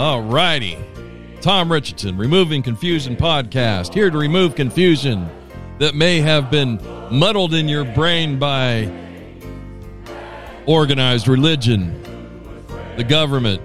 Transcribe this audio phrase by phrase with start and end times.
[0.00, 0.78] All righty.
[1.42, 5.28] Tom Richardson, Removing Confusion podcast, here to remove confusion
[5.78, 8.90] that may have been muddled in your brain by
[10.64, 12.02] organized religion,
[12.96, 13.60] the government.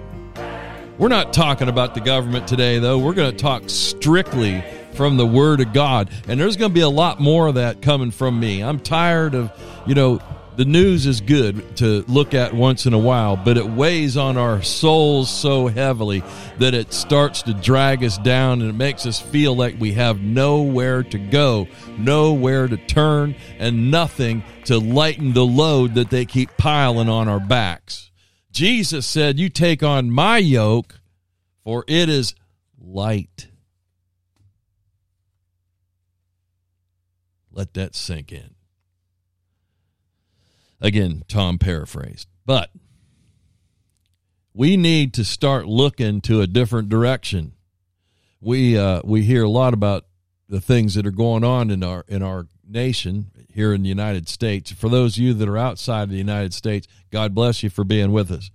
[0.98, 2.98] We're not talking about the government today, though.
[2.98, 4.62] We're going to talk strictly
[4.92, 6.10] from the Word of God.
[6.28, 8.62] And there's going to be a lot more of that coming from me.
[8.62, 9.50] I'm tired of,
[9.86, 10.20] you know,
[10.56, 14.38] the news is good to look at once in a while, but it weighs on
[14.38, 16.22] our souls so heavily
[16.58, 20.20] that it starts to drag us down and it makes us feel like we have
[20.20, 21.68] nowhere to go,
[21.98, 27.40] nowhere to turn, and nothing to lighten the load that they keep piling on our
[27.40, 28.10] backs.
[28.50, 31.00] Jesus said, You take on my yoke,
[31.64, 32.34] for it is
[32.80, 33.48] light.
[37.52, 38.55] Let that sink in.
[40.80, 42.28] Again, Tom paraphrased.
[42.44, 42.70] But
[44.54, 47.52] we need to start looking to a different direction.
[48.40, 50.06] We uh, we hear a lot about
[50.48, 54.28] the things that are going on in our in our nation here in the United
[54.28, 54.70] States.
[54.72, 57.84] For those of you that are outside of the United States, God bless you for
[57.84, 58.50] being with us.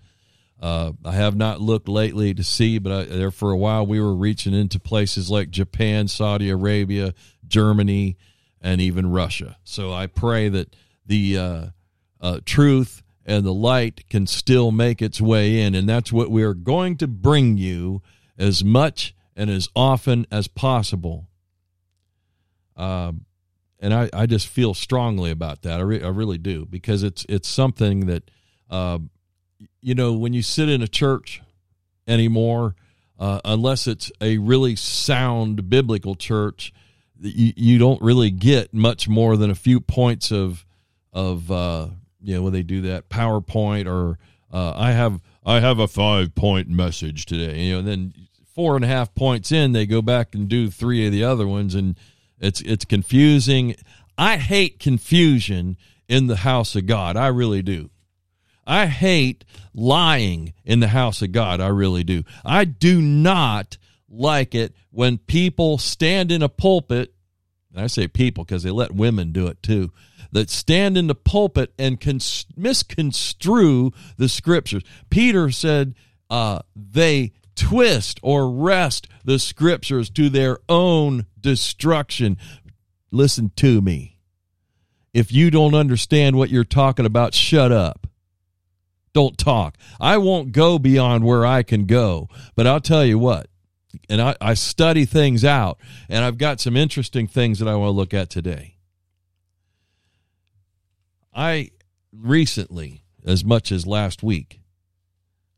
[0.59, 3.99] Uh, I have not looked lately to see, but I, there for a while we
[3.99, 7.15] were reaching into places like Japan, Saudi Arabia,
[7.47, 8.15] Germany,
[8.61, 9.57] and even Russia.
[9.63, 11.65] So I pray that the uh,
[12.21, 15.75] uh, truth and the light can still make its way in.
[15.75, 18.01] And that's what we are going to bring you
[18.37, 21.27] as much and as often as possible.
[22.75, 23.25] Um,
[23.79, 25.79] and I, I just feel strongly about that.
[25.79, 28.29] I, re- I really do because it's it's something that,
[28.69, 28.99] uh,
[29.81, 31.41] you know, when you sit in a church
[32.07, 32.75] anymore,
[33.19, 36.73] uh, unless it's a really sound biblical church,
[37.19, 40.65] you, you don't really get much more than a few points of
[41.13, 41.87] of uh,
[42.21, 44.17] you know when they do that PowerPoint or
[44.51, 47.59] uh, I have I have a five point message today.
[47.61, 48.13] You know, and then
[48.53, 51.47] four and a half points in, they go back and do three of the other
[51.47, 51.97] ones, and
[52.39, 53.75] it's it's confusing.
[54.17, 55.77] I hate confusion
[56.07, 57.15] in the house of God.
[57.17, 57.89] I really do.
[58.67, 59.43] I hate
[59.73, 61.59] lying in the house of God.
[61.59, 62.23] I really do.
[62.45, 63.77] I do not
[64.09, 67.13] like it when people stand in a pulpit.
[67.75, 69.91] I say people because they let women do it too.
[70.31, 71.99] That stand in the pulpit and
[72.55, 74.83] misconstrue the scriptures.
[75.09, 75.93] Peter said
[76.29, 82.37] uh, they twist or wrest the scriptures to their own destruction.
[83.11, 84.19] Listen to me.
[85.13, 88.07] If you don't understand what you're talking about, shut up
[89.13, 89.77] don't talk.
[89.99, 92.29] I won't go beyond where I can go.
[92.55, 93.47] But I'll tell you what,
[94.09, 95.79] and I, I, study things out,
[96.09, 98.77] and I've got some interesting things that I want to look at today.
[101.33, 101.71] I
[102.11, 104.61] recently, as much as last week,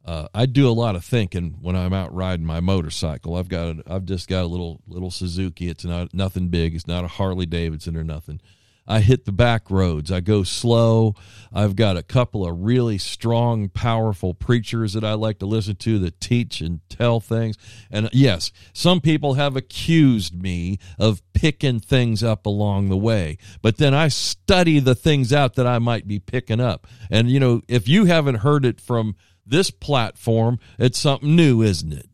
[0.05, 3.35] uh, I do a lot of thinking when I'm out riding my motorcycle.
[3.35, 5.69] I've got a, I've just got a little little Suzuki.
[5.69, 6.75] It's not nothing big.
[6.75, 8.41] It's not a Harley Davidson or nothing.
[8.85, 10.11] I hit the back roads.
[10.11, 11.15] I go slow.
[11.53, 15.99] I've got a couple of really strong, powerful preachers that I like to listen to
[15.99, 17.57] that teach and tell things.
[17.89, 23.37] And yes, some people have accused me of picking things up along the way.
[23.61, 26.87] But then I study the things out that I might be picking up.
[27.09, 29.15] And, you know, if you haven't heard it from
[29.45, 32.07] this platform, it's something new, isn't it?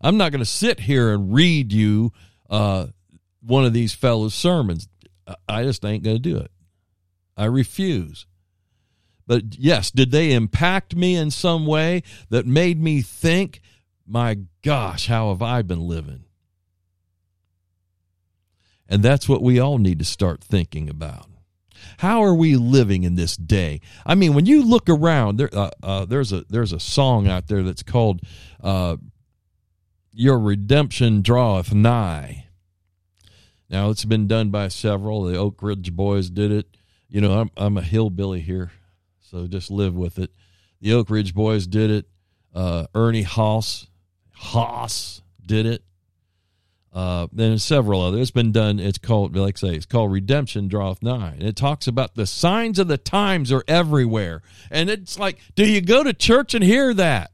[0.00, 2.12] I'm not going to sit here and read you
[2.48, 2.86] uh,
[3.40, 4.88] one of these fellows' sermons.
[5.48, 6.50] I just ain't going to do it.
[7.36, 8.26] I refuse.
[9.26, 13.60] But yes, did they impact me in some way that made me think,
[14.06, 16.24] my gosh, how have I been living?
[18.88, 21.26] And that's what we all need to start thinking about.
[21.98, 23.80] How are we living in this day?
[24.06, 27.48] I mean, when you look around, there, uh, uh, there's a there's a song out
[27.48, 28.20] there that's called
[28.62, 28.96] uh,
[30.12, 32.47] "Your Redemption Draweth Nigh."
[33.70, 35.24] Now, it's been done by several.
[35.24, 36.76] The Oak Ridge Boys did it.
[37.08, 38.70] You know, I'm I'm a hillbilly here,
[39.20, 40.30] so just live with it.
[40.80, 42.06] The Oak Ridge Boys did it.
[42.54, 43.88] Uh, Ernie Haase
[44.40, 45.82] Haase did it.
[46.92, 48.22] Uh, then several others.
[48.22, 48.80] It's been done.
[48.80, 51.02] It's called, like I say, it's called Redemption Draweth.
[51.02, 54.42] And it talks about the signs of the times are everywhere.
[54.70, 57.30] And it's like, do you go to church and hear that?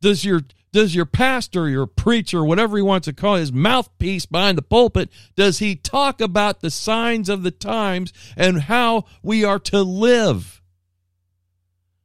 [0.00, 0.40] Does your
[0.74, 5.08] does your pastor, your preacher, whatever he wants to call his mouthpiece behind the pulpit,
[5.36, 10.60] does he talk about the signs of the times and how we are to live?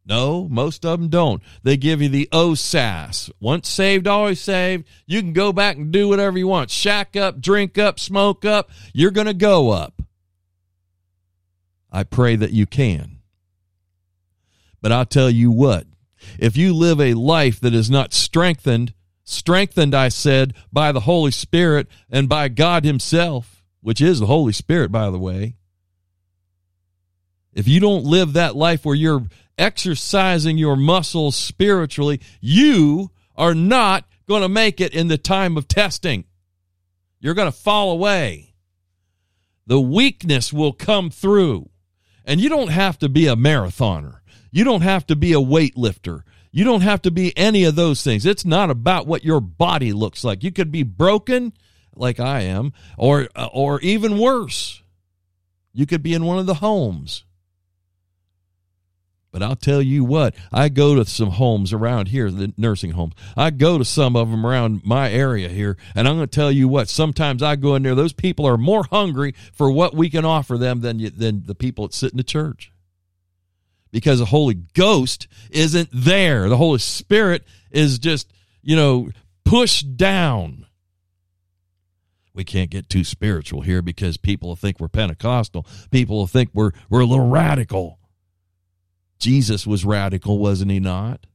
[0.06, 1.42] No, most of them don't.
[1.63, 3.31] They give you the OSAS.
[3.39, 4.86] Once saved, always saved.
[5.07, 6.69] You can go back and do whatever you want.
[6.69, 8.69] Shack up, drink up, smoke up.
[8.94, 10.00] You're going to go up.
[11.92, 13.18] I pray that you can.
[14.80, 15.88] But I'll tell you what,
[16.38, 18.94] if you live a life that is not strengthened,
[19.24, 24.54] strengthened, I said, by the Holy Spirit and by God Himself, which is the Holy
[24.54, 25.56] Spirit, by the way,
[27.54, 29.27] if you don't live that life where you're
[29.57, 35.68] exercising your muscles spiritually, you are not going to make it in the time of
[35.68, 36.25] testing.
[37.19, 38.54] You're going to fall away.
[39.68, 41.69] The weakness will come through.
[42.25, 44.19] And you don't have to be a marathoner.
[44.51, 46.24] You don't have to be a weightlifter.
[46.51, 48.25] You don't have to be any of those things.
[48.25, 50.44] It's not about what your body looks like.
[50.44, 51.54] You could be broken
[51.96, 54.81] like I am or uh, or even worse.
[55.74, 57.25] You could be in one of the homes.
[59.31, 63.13] But I'll tell you what, I go to some homes around here, the nursing homes.
[63.38, 66.51] I go to some of them around my area here, and I'm going to tell
[66.51, 70.10] you what, sometimes I go in there, those people are more hungry for what we
[70.10, 72.72] can offer them than, than the people that sit in the church.
[73.91, 76.47] Because the Holy Ghost isn't there.
[76.47, 78.31] The Holy Spirit is just,
[78.62, 79.09] you know,
[79.45, 80.68] pushed down.
[82.33, 85.65] We can't get too spiritual here because people will think we're Pentecostal.
[85.91, 88.00] People will think we're, we're a little radical.
[89.18, 91.25] Jesus was radical, wasn't he not?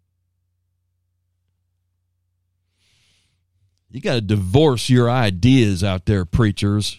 [3.91, 6.99] You got to divorce your ideas out there, preachers.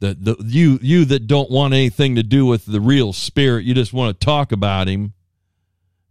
[0.00, 3.74] That the you you that don't want anything to do with the real spirit, you
[3.74, 5.14] just want to talk about him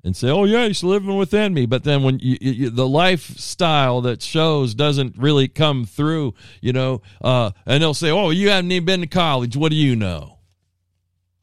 [0.03, 4.01] and say, "Oh yeah, he's living within me." But then when you, you, the lifestyle
[4.01, 8.71] that shows doesn't really come through, you know, uh, and they'll say, "Oh, you haven't
[8.71, 9.55] even been to college.
[9.55, 10.39] What do you know?"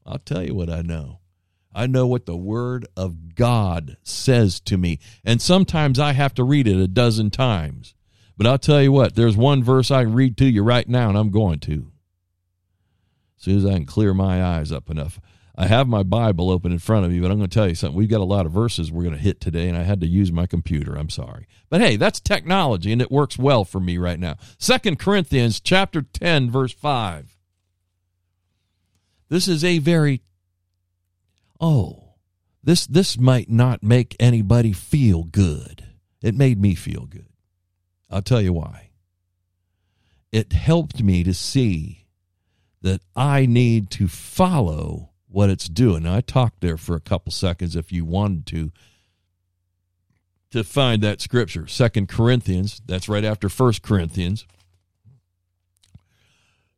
[0.05, 1.21] I'll tell you what I know.
[1.75, 4.99] I know what the Word of God says to me.
[5.25, 7.95] And sometimes I have to read it a dozen times.
[8.37, 11.09] But I'll tell you what, there's one verse I can read to you right now,
[11.09, 11.92] and I'm going to.
[13.43, 15.19] As soon as I can clear my eyes up enough.
[15.57, 17.75] I have my Bible open in front of you, but I'm going to tell you
[17.75, 17.99] something.
[17.99, 20.07] We've got a lot of verses we're going to hit today, and I had to
[20.07, 20.95] use my computer.
[20.95, 21.49] I'm sorry.
[21.69, 24.37] But hey, that's technology, and it works well for me right now.
[24.59, 27.37] Second Corinthians chapter 10, verse 5.
[29.29, 30.23] This is a very
[31.61, 32.15] oh,
[32.63, 35.85] this this might not make anybody feel good.
[36.23, 37.27] It made me feel good.
[38.09, 38.91] I'll tell you why.
[40.31, 42.02] It helped me to see
[42.83, 46.03] that I need to follow what it's doing.
[46.03, 48.73] Now, I talked there for a couple seconds if you wanted to
[50.51, 51.67] to find that scripture.
[51.67, 54.47] Second Corinthians, that's right after First Corinthians,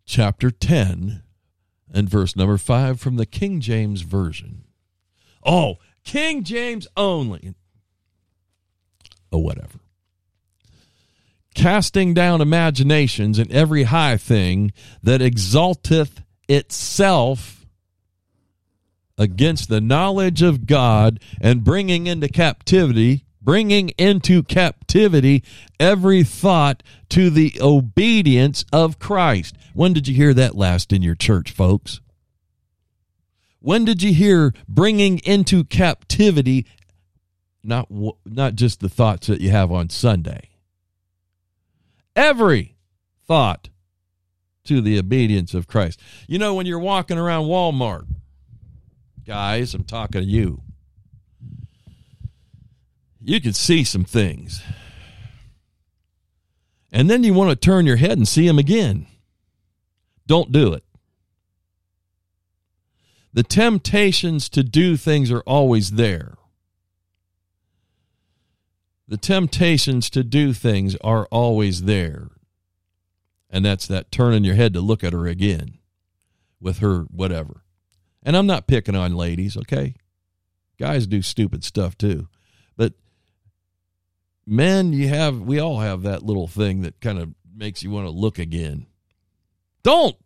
[0.06, 1.22] chapter 10
[1.92, 4.62] and verse number 5 from the King James Version.
[5.44, 7.54] Oh, King James only.
[9.32, 9.80] Oh, whatever.
[11.54, 17.64] Casting down imaginations and every high thing that exalteth itself
[19.16, 25.44] against the knowledge of God and bringing into captivity bringing into captivity
[25.78, 29.54] every thought to the obedience of Christ.
[29.74, 32.00] When did you hear that last in your church, folks?
[33.60, 36.66] When did you hear bringing into captivity
[37.62, 37.88] not
[38.26, 40.50] not just the thoughts that you have on Sunday?
[42.16, 42.76] Every
[43.26, 43.68] thought
[44.64, 46.00] to the obedience of Christ.
[46.26, 48.06] You know when you're walking around Walmart,
[49.26, 50.62] guys, I'm talking to you.
[53.20, 54.62] you can see some things.
[56.92, 59.06] And then you want to turn your head and see them again.
[60.26, 60.84] Don't do it.
[63.32, 66.34] The temptations to do things are always there.
[69.06, 72.28] The temptations to do things are always there.
[73.50, 75.78] And that's that turning your head to look at her again
[76.60, 77.62] with her whatever.
[78.22, 79.94] And I'm not picking on ladies, okay?
[80.78, 82.28] Guys do stupid stuff too.
[82.76, 82.94] But
[84.46, 88.06] men, you have we all have that little thing that kind of makes you want
[88.06, 88.86] to look again.
[89.82, 90.16] Don't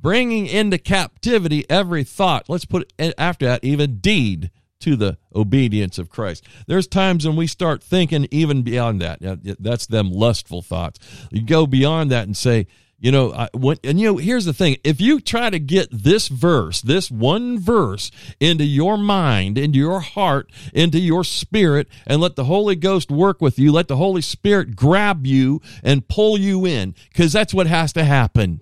[0.00, 2.48] bringing into captivity every thought.
[2.48, 4.50] Let's put after that even deed
[4.82, 6.44] to the obedience of Christ.
[6.66, 9.18] There's times when we start thinking even beyond that.
[9.60, 10.98] That's them lustful thoughts.
[11.30, 12.66] You go beyond that and say,
[12.98, 15.88] you know, I, when, and you know, here's the thing: if you try to get
[15.90, 22.20] this verse, this one verse, into your mind, into your heart, into your spirit, and
[22.20, 26.38] let the Holy Ghost work with you, let the Holy Spirit grab you and pull
[26.38, 28.60] you in, because that's what has to happen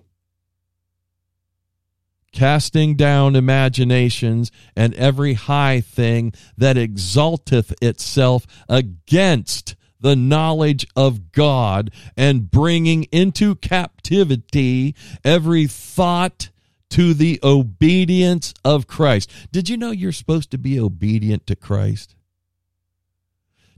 [2.31, 11.91] casting down imaginations and every high thing that exalteth itself against the knowledge of God
[12.17, 16.49] and bringing into captivity every thought
[16.89, 19.31] to the obedience of Christ.
[19.51, 22.15] Did you know you're supposed to be obedient to Christ?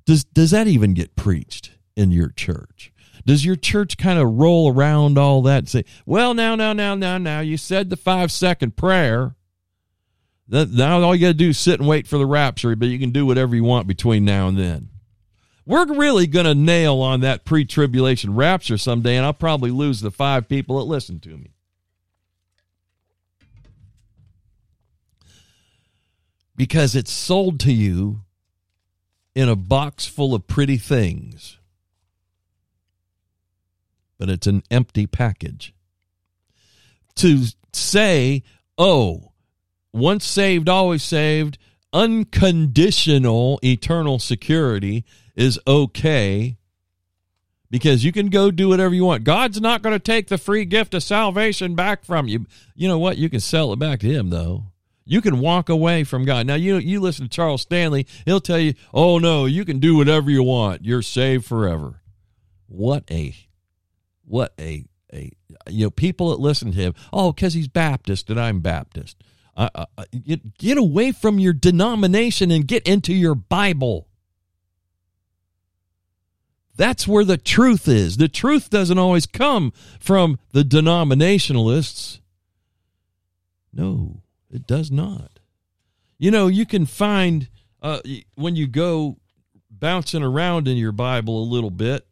[0.06, 2.93] Does does that even get preached in your church?
[3.26, 6.94] Does your church kind of roll around all that and say, well, now, now, now,
[6.96, 9.36] now, now, you said the five second prayer.
[10.50, 13.00] Now all you got to do is sit and wait for the rapture, but you
[13.00, 14.90] can do whatever you want between now and then.
[15.66, 20.02] We're really going to nail on that pre tribulation rapture someday, and I'll probably lose
[20.02, 21.52] the five people that listen to me.
[26.58, 28.22] Because it's sold to you
[29.34, 31.58] in a box full of pretty things
[34.18, 35.74] but it's an empty package.
[37.18, 38.44] To say,
[38.78, 39.34] oh,
[39.92, 41.58] once saved, always saved,
[41.92, 45.06] unconditional eternal security
[45.36, 46.58] is okay
[47.74, 49.24] because you can go do whatever you want.
[49.24, 52.46] God's not going to take the free gift of salvation back from you.
[52.76, 53.18] You know what?
[53.18, 54.66] You can sell it back to him though.
[55.06, 56.48] You can walk away from God.
[56.48, 59.98] Now you you listen to Charles Stanley, he'll tell you, "Oh no, you can do
[59.98, 60.86] whatever you want.
[60.86, 62.02] You're saved forever."
[62.68, 63.36] What a
[64.26, 65.32] what a a
[65.70, 69.18] you know people that listen to him oh because he's baptist and i'm baptist.
[69.56, 69.86] Uh, uh,
[70.26, 74.08] get, get away from your denomination and get into your bible.
[76.76, 78.18] That's where the truth is.
[78.18, 82.20] The truth doesn't always come from the denominationalists.
[83.72, 85.40] No it does not.
[86.18, 87.50] You know you can find
[87.82, 88.00] uh,
[88.36, 89.18] when you go
[89.70, 92.08] bouncing around in your bible a little bit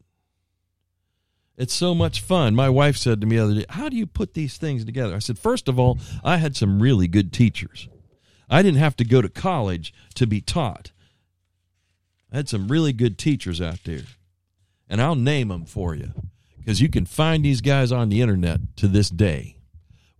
[1.61, 2.55] it's so much fun.
[2.55, 5.13] My wife said to me the other day, How do you put these things together?
[5.15, 7.87] I said, First of all, I had some really good teachers.
[8.49, 10.91] I didn't have to go to college to be taught.
[12.33, 14.05] I had some really good teachers out there.
[14.89, 16.11] And I'll name them for you
[16.57, 19.57] because you can find these guys on the internet to this day.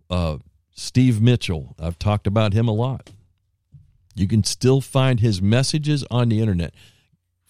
[0.08, 0.38] Uh,
[0.70, 3.10] Steve Mitchell, I've talked about him a lot.
[4.14, 6.72] You can still find his messages on the internet.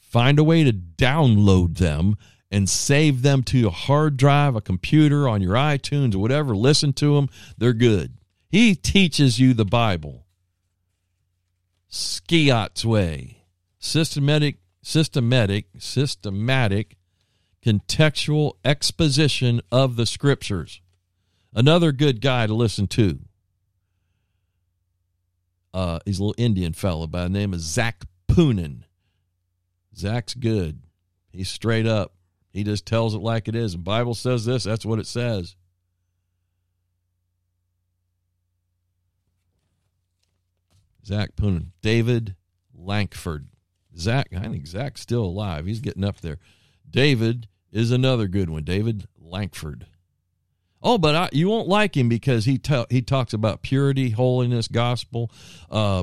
[0.00, 2.16] Find a way to download them
[2.52, 6.54] and save them to a hard drive, a computer, on your iTunes or whatever.
[6.54, 8.18] Listen to them, they're good.
[8.50, 10.26] He teaches you the Bible.
[11.90, 13.38] Skiot's way.
[13.78, 16.96] Systematic, systematic, systematic,
[17.64, 20.82] contextual exposition of the scriptures.
[21.54, 23.20] Another good guy to listen to.
[25.72, 28.82] Uh, he's a little Indian fellow by the name of Zac Poonen.
[29.96, 30.82] Zac's good.
[31.30, 32.12] He's straight up.
[32.52, 33.72] He just tells it like it is.
[33.72, 35.56] The Bible says this, that's what it says.
[41.04, 42.36] Zac Poonen, David
[42.74, 43.48] Lankford.
[43.98, 45.66] Zac, I think Zac's still alive.
[45.66, 46.38] He's getting up there.
[46.88, 48.64] David is another good one.
[48.64, 49.86] David Lankford.
[50.82, 54.66] Oh, but I, you won't like him because he ta- he talks about purity, holiness,
[54.68, 55.30] gospel,
[55.70, 56.02] uh,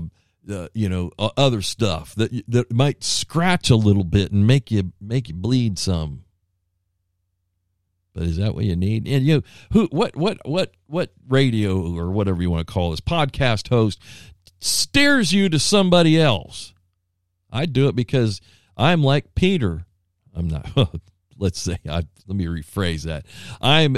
[0.49, 4.71] uh, you know, uh, other stuff that that might scratch a little bit and make
[4.71, 6.23] you make you bleed some.
[8.13, 9.07] But is that what you need?
[9.07, 12.91] And you know, who what what what what radio or whatever you want to call
[12.91, 14.01] this podcast host
[14.59, 16.73] steers you to somebody else?
[17.51, 18.41] I do it because
[18.75, 19.85] I'm like Peter.
[20.35, 20.69] I'm not
[21.37, 23.25] let's say I let me rephrase that.
[23.61, 23.97] I'm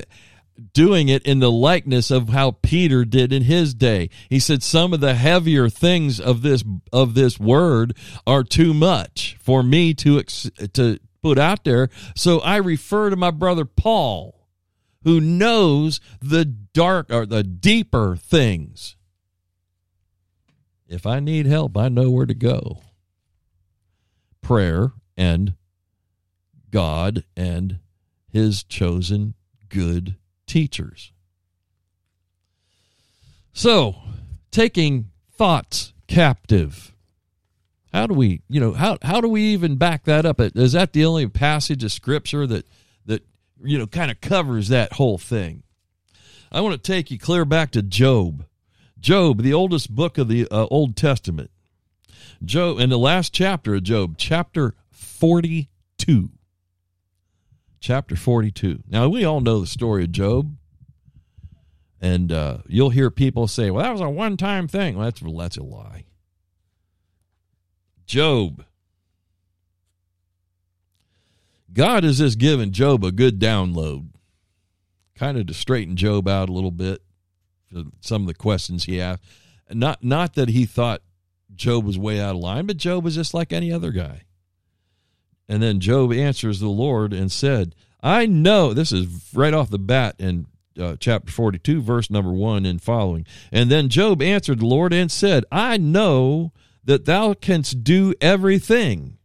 [0.73, 4.09] doing it in the likeness of how Peter did in his day.
[4.29, 9.37] He said some of the heavier things of this of this word are too much
[9.41, 11.89] for me to to put out there.
[12.15, 14.47] So I refer to my brother Paul,
[15.03, 18.95] who knows the dark or the deeper things.
[20.87, 22.81] If I need help, I know where to go.
[24.41, 25.53] Prayer and
[26.69, 27.79] God and
[28.27, 29.35] his chosen
[29.69, 30.15] good
[30.47, 31.11] teachers.
[33.53, 33.95] So,
[34.51, 36.90] taking thoughts captive.
[37.93, 40.39] How do we, you know, how how do we even back that up?
[40.39, 42.65] Is that the only passage of scripture that
[43.05, 43.25] that
[43.63, 45.63] you know kind of covers that whole thing?
[46.51, 48.45] I want to take you clear back to Job.
[48.99, 51.49] Job, the oldest book of the uh, Old Testament.
[52.43, 56.29] Job in the last chapter of Job, chapter 42
[57.81, 58.83] chapter 42.
[58.87, 60.55] Now, we all know the story of Job.
[61.99, 64.95] And uh, you'll hear people say, well, that was a one time thing.
[64.95, 66.05] Well, that's, that's a lie.
[68.11, 68.65] Job.
[71.71, 74.09] God has just given Job a good download,
[75.15, 77.01] kind of to straighten Job out a little bit
[77.71, 79.23] for some of the questions he asked.
[79.69, 81.01] Not, not that he thought
[81.55, 84.23] Job was way out of line, but Job was just like any other guy.
[85.47, 89.79] And then Job answers the Lord and said, I know, this is right off the
[89.79, 93.25] bat in uh, chapter 42, verse number 1 and following.
[93.53, 96.51] And then Job answered the Lord and said, I know
[96.83, 99.17] that thou canst do everything,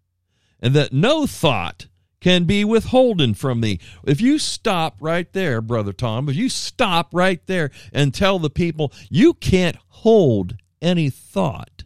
[0.60, 1.88] and that no thought
[2.20, 3.78] can be withholden from thee.
[4.04, 8.50] If you stop right there, Brother Tom, if you stop right there and tell the
[8.50, 11.84] people, you can't hold any thought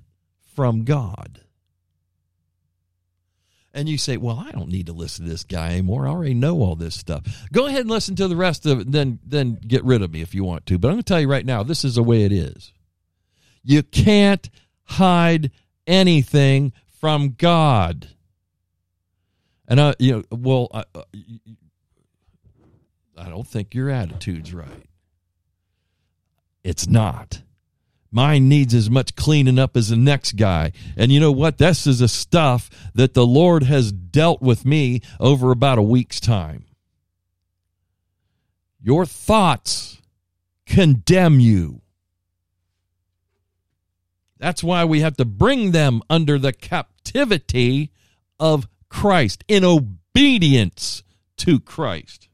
[0.55, 1.41] from God
[3.73, 6.07] and you say, "Well, I don't need to listen to this guy anymore.
[6.07, 8.93] I already know all this stuff." Go ahead and listen to the rest of it,
[8.93, 10.79] then then get rid of me if you want to.
[10.79, 12.73] But I'm going to tell you right now, this is the way it is.
[13.63, 14.49] You can't
[14.91, 15.51] hide
[15.87, 18.09] anything from God.
[19.67, 21.03] And I, you know, well, I, uh,
[23.17, 24.89] I don't think your attitude's right.
[26.65, 27.43] It's not.
[28.11, 30.73] Mine needs as much cleaning up as the next guy.
[30.97, 31.59] And you know what?
[31.59, 36.19] This is the stuff that the Lord has dealt with me over about a week's
[36.19, 36.65] time.
[38.83, 40.01] Your thoughts
[40.67, 41.83] condemn you.
[44.41, 47.93] That's why we have to bring them under the captivity
[48.41, 51.03] of Christ in obedience
[51.37, 52.29] to Christ.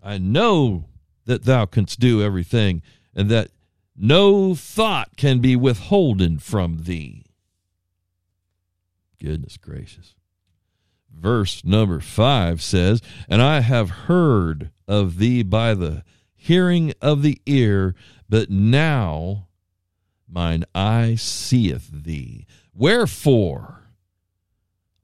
[0.00, 0.86] I know
[1.26, 2.80] that thou canst do everything
[3.12, 3.48] and that
[3.96, 7.24] no thought can be withholden from thee.
[9.20, 10.14] Goodness gracious.
[11.12, 16.04] Verse number five says, And I have heard of thee by the
[16.40, 17.94] hearing of the ear,
[18.28, 19.46] but now
[20.26, 22.46] mine eye seeth thee.
[22.72, 23.82] Wherefore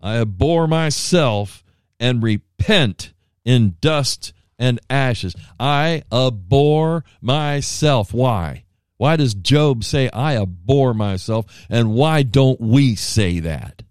[0.00, 1.62] I abhor myself
[2.00, 3.12] and repent
[3.44, 5.36] in dust and ashes.
[5.60, 8.14] I abhor myself.
[8.14, 8.64] Why?
[8.96, 11.66] Why does Job say, I abhor myself?
[11.68, 13.82] And why don't we say that?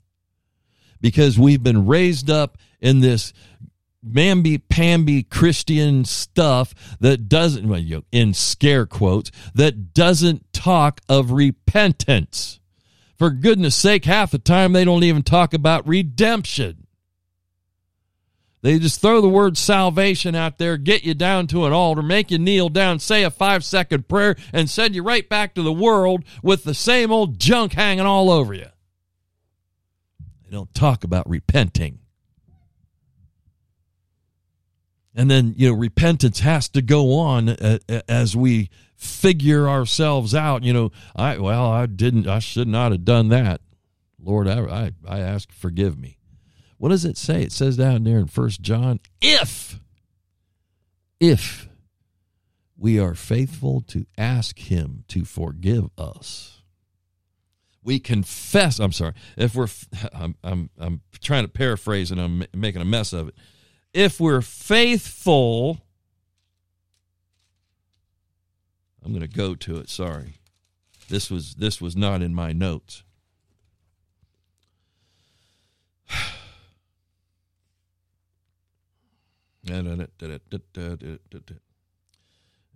[0.99, 3.31] Because we've been raised up in this
[4.05, 11.01] mamby pamby Christian stuff that doesn't, well, you know, in scare quotes, that doesn't talk
[11.09, 12.59] of repentance.
[13.17, 16.85] For goodness sake, half the time they don't even talk about redemption.
[18.61, 22.31] They just throw the word salvation out there, get you down to an altar, make
[22.31, 25.71] you kneel down, say a five second prayer, and send you right back to the
[25.71, 28.65] world with the same old junk hanging all over you.
[30.43, 31.99] They don't talk about repenting.
[35.15, 40.35] And then, you know, repentance has to go on uh, uh, as we figure ourselves
[40.35, 40.63] out.
[40.63, 43.61] You know, I, well, I didn't, I should not have done that.
[44.21, 46.17] Lord, I, I, ask, forgive me.
[46.77, 47.43] What does it say?
[47.43, 49.79] It says down there in First John, if,
[51.19, 51.69] if
[52.77, 56.61] we are faithful to ask him to forgive us.
[57.83, 59.67] We confess, I'm sorry, if we're,
[60.13, 63.35] I'm, I'm, I'm trying to paraphrase and I'm making a mess of it.
[63.95, 65.79] If we're faithful,
[69.01, 70.33] I'm going to go to it, sorry.
[71.07, 73.03] This was, this was not in my notes.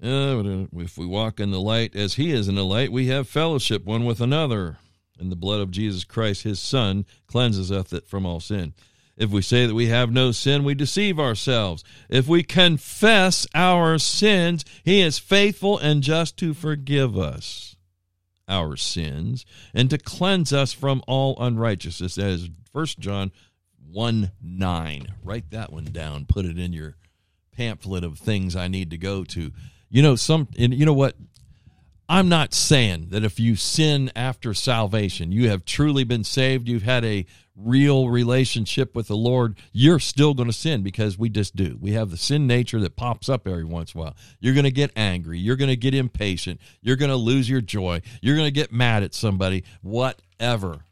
[0.02, 3.84] If we walk in the light as he is in the light, we have fellowship
[3.84, 4.78] one with another.
[5.20, 8.74] And the blood of Jesus Christ, his son, cleanses us from all sin.
[9.20, 11.84] If we say that we have no sin, we deceive ourselves.
[12.08, 17.76] If we confess our sins, he is faithful and just to forgive us
[18.48, 22.16] our sins and to cleanse us from all unrighteousness.
[22.16, 23.34] That is 1 John
[23.92, 25.08] 1 9.
[25.22, 26.26] Write that one down.
[26.26, 26.96] Put it in your
[27.52, 29.52] pamphlet of things I need to go to.
[29.90, 31.16] You know, some, and you know what?
[32.08, 36.84] I'm not saying that if you sin after salvation, you have truly been saved, you've
[36.84, 37.26] had a
[37.64, 41.78] real relationship with the Lord, you're still going to sin because we just do.
[41.80, 44.16] We have the sin nature that pops up every once in a while.
[44.40, 45.40] You're going to get angry.
[45.40, 46.60] You're going to get impatient.
[46.82, 48.02] You're going to lose your joy.
[48.22, 50.86] You're going to get mad at somebody, whatever.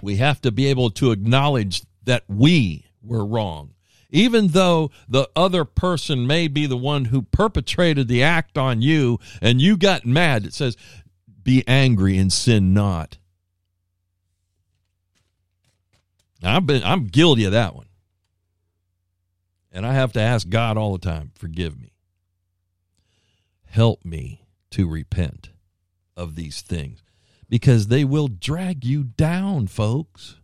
[0.00, 3.74] We have to be able to acknowledge that we were wrong
[4.12, 9.18] even though the other person may be the one who perpetrated the act on you
[9.40, 10.76] and you got mad, it says,
[11.42, 13.18] be angry and sin not.
[16.42, 17.86] I've been I'm guilty of that one.
[19.70, 21.92] And I have to ask God all the time, forgive me.
[23.64, 25.50] Help me to repent
[26.16, 27.02] of these things
[27.48, 30.36] because they will drag you down, folks.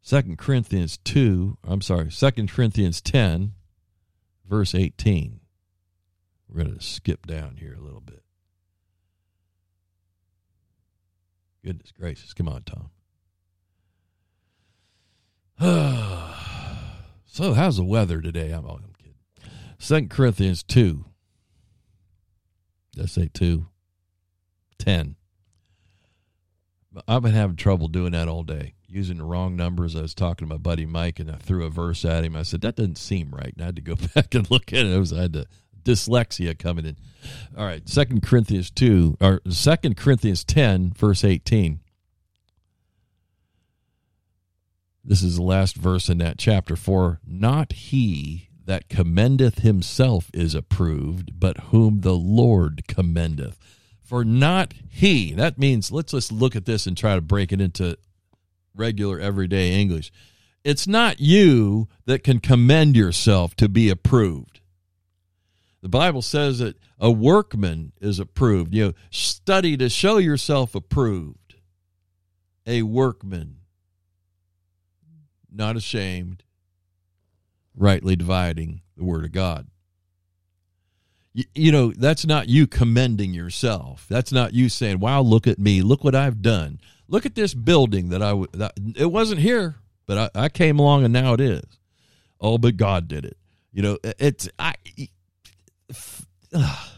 [0.00, 3.52] Second Corinthians 2, I'm sorry, Second Corinthians 10,
[4.48, 5.40] verse 18.
[6.48, 8.22] We're going to skip down here a little bit.
[11.64, 12.34] Goodness gracious.
[12.34, 12.90] Come on, Tom.
[17.32, 18.50] So, how's the weather today?
[18.50, 19.14] I'm, oh, I'm kidding.
[19.78, 21.04] Second Corinthians 2.
[22.92, 23.66] Did I say 2?
[24.78, 25.16] 10.
[27.08, 29.96] I've been having trouble doing that all day using the wrong numbers.
[29.96, 32.36] I was talking to my buddy Mike, and I threw a verse at him.
[32.36, 34.80] I said that doesn't seem right, and I had to go back and look at
[34.80, 34.92] it.
[34.92, 35.46] it was, I had to,
[35.84, 36.98] dyslexia coming in.
[37.56, 41.80] All right, Second Corinthians two or Second Corinthians ten, verse eighteen.
[45.04, 46.76] This is the last verse in that chapter.
[46.76, 53.58] For not he that commendeth himself is approved, but whom the Lord commendeth.
[54.00, 57.60] For not he, that means, let's just look at this and try to break it
[57.60, 57.98] into
[58.74, 60.12] regular everyday English.
[60.64, 64.60] It's not you that can commend yourself to be approved.
[65.82, 68.72] The Bible says that a workman is approved.
[68.72, 71.56] You know, study to show yourself approved.
[72.64, 73.56] A workman,
[75.54, 76.42] not ashamed,
[77.76, 79.68] rightly dividing the word of God.
[81.32, 84.06] You, you know, that's not you commending yourself.
[84.08, 85.82] That's not you saying, "Wow, look at me.
[85.82, 90.32] Look what I've done." Look at this building that I that, it wasn't here, but
[90.34, 91.62] I, I came along and now it is.
[92.40, 93.36] Oh, but God did it.
[93.72, 94.74] You know, it's I.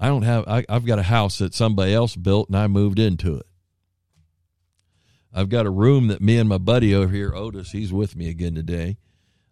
[0.00, 0.46] I don't have.
[0.46, 3.46] I, I've got a house that somebody else built, and I moved into it.
[5.38, 8.28] I've got a room that me and my buddy over here, Otis, he's with me
[8.28, 8.96] again today.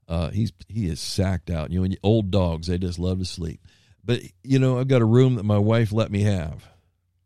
[0.09, 1.70] Uh, he's he is sacked out.
[1.70, 3.61] You know, old dogs, they just love to sleep.
[4.05, 6.66] But you know, I've got a room that my wife let me have.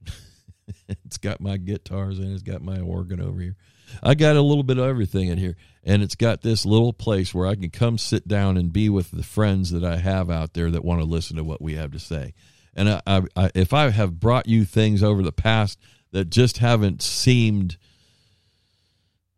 [0.88, 2.35] it's got my guitars in it.
[2.35, 3.57] It's got my organ over here.
[4.03, 5.57] I got a little bit of everything in here.
[5.83, 9.11] And it's got this little place where I can come sit down and be with
[9.11, 11.92] the friends that I have out there that want to listen to what we have
[11.92, 12.35] to say.
[12.75, 15.79] And I, I, I, if I have brought you things over the past
[16.12, 17.79] that just haven't seemed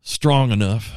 [0.03, 0.91] strong enough,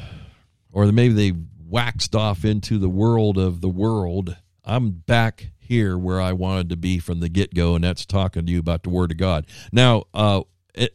[0.70, 1.32] or maybe they
[1.66, 6.76] waxed off into the world of the world, I'm back here where I wanted to
[6.76, 9.46] be from the get go, and that's talking to you about the Word of God.
[9.72, 10.42] Now, uh,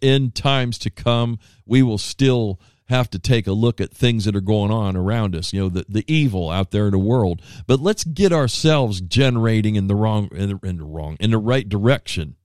[0.02, 4.36] in times to come, we will still have to take a look at things that
[4.36, 7.42] are going on around us, you know, the, the evil out there in the world.
[7.66, 11.38] But let's get ourselves generating in the wrong in the, in the wrong in the
[11.38, 12.36] right direction.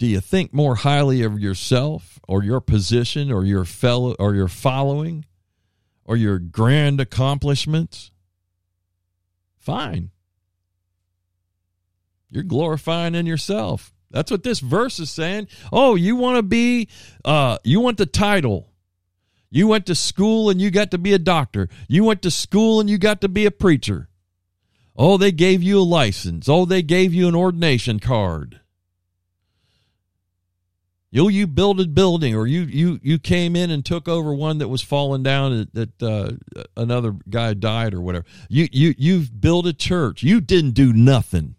[0.00, 4.48] Do you think more highly of yourself or your position or your fellow or your
[4.48, 5.24] following?
[6.10, 8.10] or your grand accomplishments,
[9.60, 10.10] fine.
[12.28, 13.94] You're glorifying in yourself.
[14.10, 15.46] That's what this verse is saying.
[15.72, 16.88] Oh, you want to be,
[17.24, 18.72] uh, you want the title.
[19.50, 21.68] You went to school and you got to be a doctor.
[21.86, 24.08] You went to school and you got to be a preacher.
[24.96, 26.48] Oh, they gave you a license.
[26.48, 28.60] Oh, they gave you an ordination card
[31.10, 34.58] you you built a building or you you you came in and took over one
[34.58, 36.32] that was falling down that uh,
[36.76, 38.26] another guy died or whatever.
[38.48, 40.22] You you you've built a church.
[40.22, 41.56] You didn't do nothing.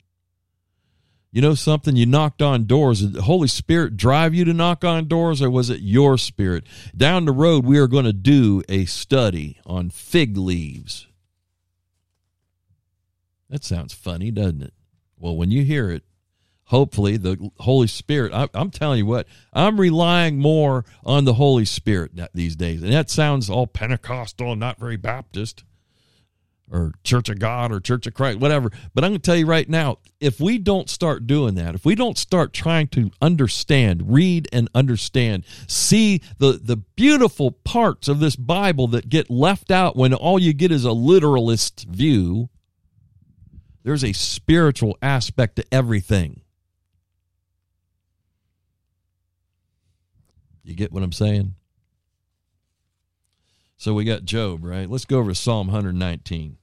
[1.34, 1.96] You know something?
[1.96, 3.02] You knocked on doors.
[3.02, 6.66] Did the holy spirit drive you to knock on doors or was it your spirit?
[6.96, 11.08] Down the road we are going to do a study on fig leaves.
[13.50, 14.74] That sounds funny, doesn't it?
[15.18, 16.04] Well, when you hear it,
[16.72, 21.66] hopefully the Holy Spirit, I, am telling you what, I'm relying more on the Holy
[21.66, 22.82] Spirit these days.
[22.82, 25.66] And that sounds all Pentecostal and not very Baptist
[26.72, 28.72] or Church of God or Church of Christ, whatever.
[28.94, 31.84] But I'm going to tell you right now if we don't start doing that, if
[31.84, 38.22] we don't start trying to understand, read and understand, see the, the beautiful parts of
[38.22, 42.48] this Bible that get left out when all you get is a literalist view,
[43.84, 46.41] there's a spiritual aspect to everything.
[50.64, 51.56] You get what I'm saying?
[53.78, 54.90] So we got Job, right?
[54.90, 56.58] Let's go over to Psalm 119.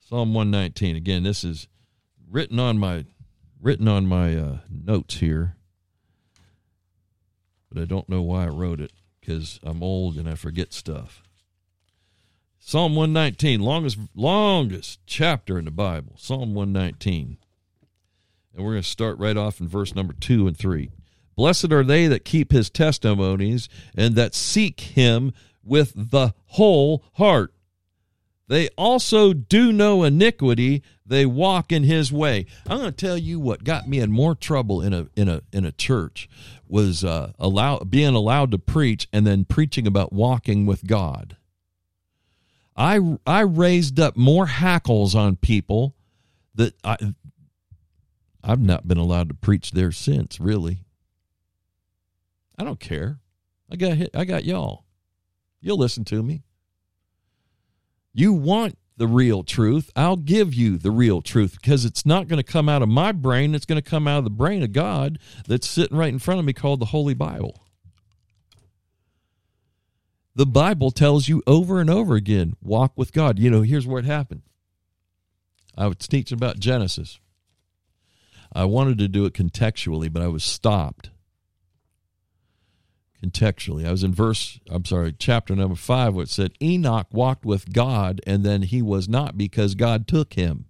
[0.00, 0.96] Psalm 119.
[0.96, 1.68] Again, this is
[2.30, 3.04] written on my
[3.60, 5.56] written on my uh, notes here,
[7.70, 11.22] but I don't know why I wrote it because I'm old and I forget stuff.
[12.58, 16.14] Psalm 119, longest longest chapter in the Bible.
[16.16, 17.36] Psalm 119.
[18.54, 20.90] And we're going to start right off in verse number 2 and 3.
[21.36, 25.32] Blessed are they that keep his testimonies and that seek him
[25.64, 27.54] with the whole heart.
[28.48, 32.46] They also do no iniquity, they walk in his way.
[32.66, 35.42] I'm going to tell you what got me in more trouble in a in a
[35.52, 36.28] in a church
[36.68, 41.36] was uh, allow being allowed to preach and then preaching about walking with God.
[42.76, 45.94] I I raised up more hackles on people
[46.54, 47.14] that I
[48.44, 50.81] I've not been allowed to preach there since, really.
[52.58, 53.18] I don't care.
[53.70, 54.84] I got hit, I got y'all.
[55.60, 56.42] You'll listen to me.
[58.12, 62.36] You want the real truth, I'll give you the real truth because it's not going
[62.36, 63.54] to come out of my brain.
[63.54, 66.38] It's going to come out of the brain of God that's sitting right in front
[66.38, 67.64] of me called the Holy Bible.
[70.34, 73.38] The Bible tells you over and over again walk with God.
[73.38, 74.42] You know, here's where it happened.
[75.76, 77.18] I was teaching about Genesis.
[78.52, 81.10] I wanted to do it contextually, but I was stopped
[83.22, 83.86] contextually.
[83.86, 87.72] I was in verse, I'm sorry, chapter number five, where it said, Enoch walked with
[87.72, 90.66] God, and then he was not because God took him.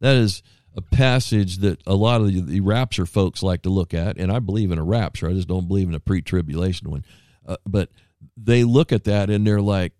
[0.00, 0.42] That is
[0.76, 4.38] a passage that a lot of the, rapture folks like to look at, and I
[4.38, 5.28] believe in a rapture.
[5.28, 7.04] I just don't believe in a pre tribulation one.
[7.46, 7.90] Uh, but
[8.36, 9.92] they look at that and they're like,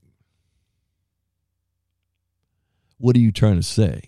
[2.98, 4.02] what are you trying to say?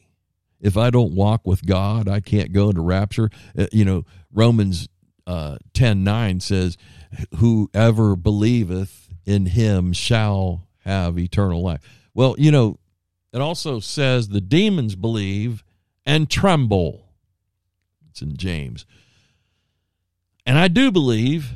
[0.61, 3.31] If I don't walk with God, I can't go into rapture.
[3.57, 4.89] Uh, you know, Romans
[5.27, 6.77] uh, 10 9 says,
[7.37, 11.81] whoever believeth in him shall have eternal life.
[12.15, 12.79] Well, you know,
[13.33, 15.65] it also says the demons believe
[16.07, 17.09] and tremble.
[18.11, 18.87] It's in James.
[20.47, 21.53] And I do believe,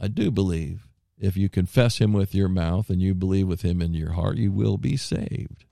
[0.00, 0.88] I do believe,
[1.18, 4.38] if you confess him with your mouth and you believe with him in your heart,
[4.38, 5.64] you will be saved.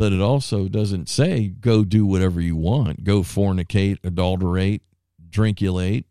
[0.00, 3.04] But it also doesn't say go do whatever you want.
[3.04, 4.80] Go fornicate, adulterate,
[5.28, 6.04] drinkulate,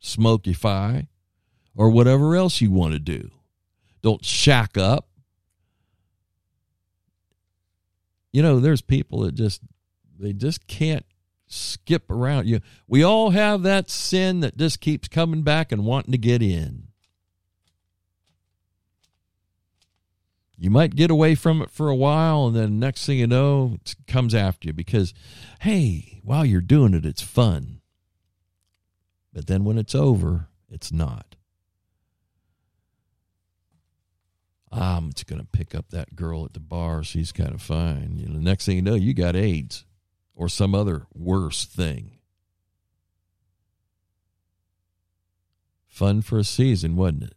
[0.00, 1.08] smokify,
[1.74, 3.32] or whatever else you want to do.
[4.00, 5.08] Don't shack up.
[8.30, 9.60] You know, there's people that just
[10.16, 11.04] they just can't
[11.48, 12.46] skip around.
[12.46, 16.42] You we all have that sin that just keeps coming back and wanting to get
[16.42, 16.86] in.
[20.58, 23.76] You might get away from it for a while and then next thing you know
[23.84, 25.12] it comes after you because
[25.60, 27.80] hey while you're doing it it's fun.
[29.32, 31.36] But then when it's over it's not.
[34.72, 37.02] I'm just going to pick up that girl at the bar.
[37.02, 38.16] She's kind of fine.
[38.16, 39.84] You know next thing you know you got aids
[40.34, 42.12] or some other worse thing.
[45.86, 47.34] Fun for a season wasn't it?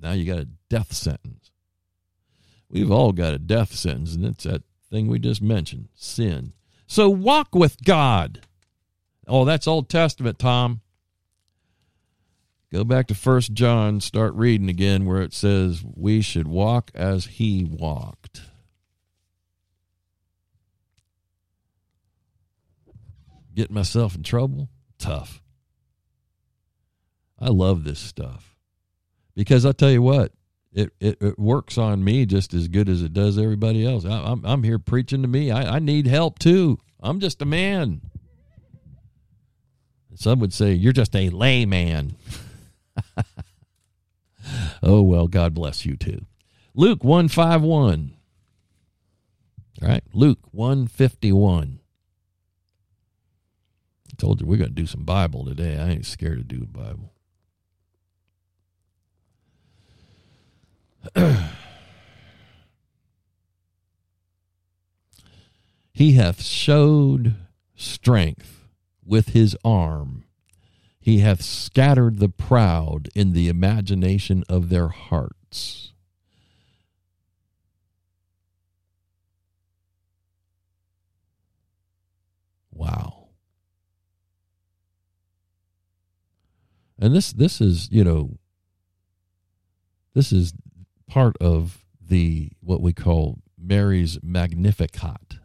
[0.00, 1.37] Now you got a death sentence
[2.70, 6.52] We've all got a death sentence, and it's that thing we just mentioned sin.
[6.86, 8.46] So walk with God.
[9.26, 10.80] Oh, that's Old Testament, Tom.
[12.70, 17.24] Go back to First John, start reading again where it says we should walk as
[17.24, 18.42] he walked.
[23.54, 24.68] Get myself in trouble?
[24.98, 25.42] Tough.
[27.38, 28.54] I love this stuff.
[29.34, 30.32] Because I'll tell you what,
[30.72, 34.04] it, it, it, works on me just as good as it does everybody else.
[34.04, 35.50] I, am I'm, I'm here preaching to me.
[35.50, 36.78] I, I need help too.
[37.00, 38.02] I'm just a man.
[40.14, 42.16] Some would say you're just a layman.
[44.82, 46.26] oh well, God bless you too.
[46.74, 48.14] Luke one five one.
[49.80, 51.78] All right, Luke one fifty one.
[54.12, 55.78] I told you we're going to do some Bible today.
[55.78, 57.12] I ain't scared to do the Bible.
[65.92, 67.34] he hath showed
[67.74, 68.68] strength
[69.04, 70.24] with his arm.
[71.00, 75.92] He hath scattered the proud in the imagination of their hearts.
[82.70, 83.28] Wow.
[86.98, 88.38] And this this is, you know,
[90.14, 90.52] this is
[91.08, 95.38] part of the what we call Mary's Magnificat.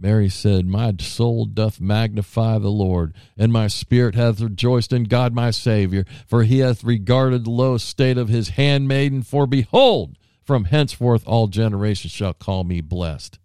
[0.00, 5.34] Mary said, My soul doth magnify the Lord, and my spirit hath rejoiced in God
[5.34, 9.22] my Savior, for he hath regarded the low estate of his handmaiden.
[9.22, 13.40] For behold, from henceforth all generations shall call me blessed.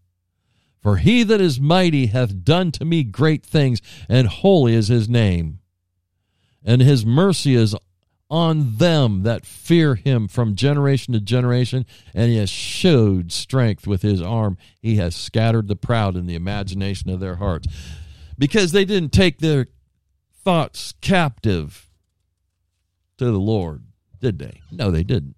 [0.80, 5.10] For he that is mighty hath done to me great things, and holy is his
[5.10, 5.60] name.
[6.63, 7.76] And his mercy is
[8.34, 14.02] on them that fear him from generation to generation, and he has showed strength with
[14.02, 14.58] his arm.
[14.82, 17.67] He has scattered the proud in the imagination of their hearts.
[18.36, 19.67] Because they didn't take their
[20.43, 21.91] thoughts captive
[23.19, 23.84] to the Lord,
[24.19, 24.62] did they?
[24.72, 25.36] No, they didn't.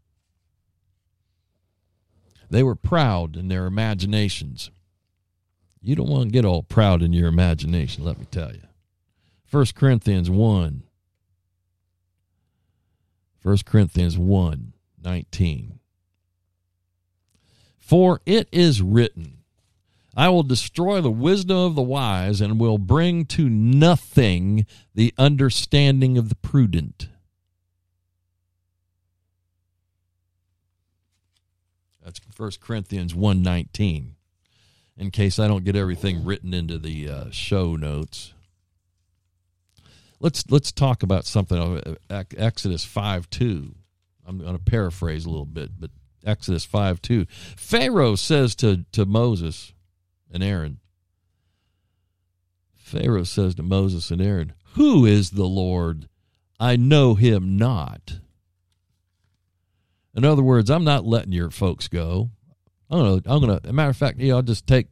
[2.49, 4.71] They were proud in their imaginations.
[5.81, 8.62] You don't want to get all proud in your imagination, let me tell you.
[9.51, 10.84] 1 Corinthians 1
[13.45, 15.79] 1 Corinthians 1 19.
[17.77, 19.43] For it is written,
[20.17, 26.17] I will destroy the wisdom of the wise and will bring to nothing the understanding
[26.17, 27.10] of the prudent.
[32.03, 34.15] That's 1 Corinthians 1:19.
[34.97, 38.34] In case I don't get everything written into the uh, show notes
[40.19, 41.97] let's let's talk about something.
[42.10, 43.75] Uh, Exodus five two.
[44.25, 45.91] I'm going to paraphrase a little bit, but
[46.25, 47.25] Exodus five two.
[47.56, 49.73] Pharaoh says to to Moses
[50.32, 50.80] and Aaron.
[52.73, 56.08] Pharaoh says to Moses and Aaron, "Who is the Lord?
[56.60, 58.19] I know him not."
[60.15, 62.32] In other words, I'm not letting your folks go.
[62.89, 63.73] I'm gonna, I'm gonna.
[63.73, 64.88] Matter of fact, you know, I'll just take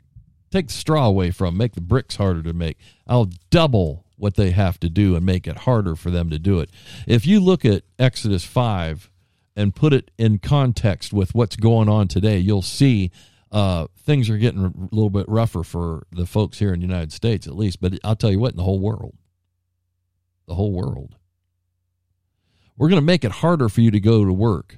[0.52, 2.78] take the straw away from, make the bricks harder to make.
[3.08, 6.60] I'll double what they have to do and make it harder for them to do
[6.60, 6.70] it.
[7.08, 9.10] If you look at Exodus 5
[9.56, 13.12] and put it in context with what's going on today, you'll see
[13.52, 17.12] uh, things are getting a little bit rougher for the folks here in the United
[17.12, 17.80] States, at least.
[17.80, 19.16] But I'll tell you what, in the whole world,
[20.48, 21.16] the whole world,
[22.78, 24.78] we're going to make it harder for you to go to work.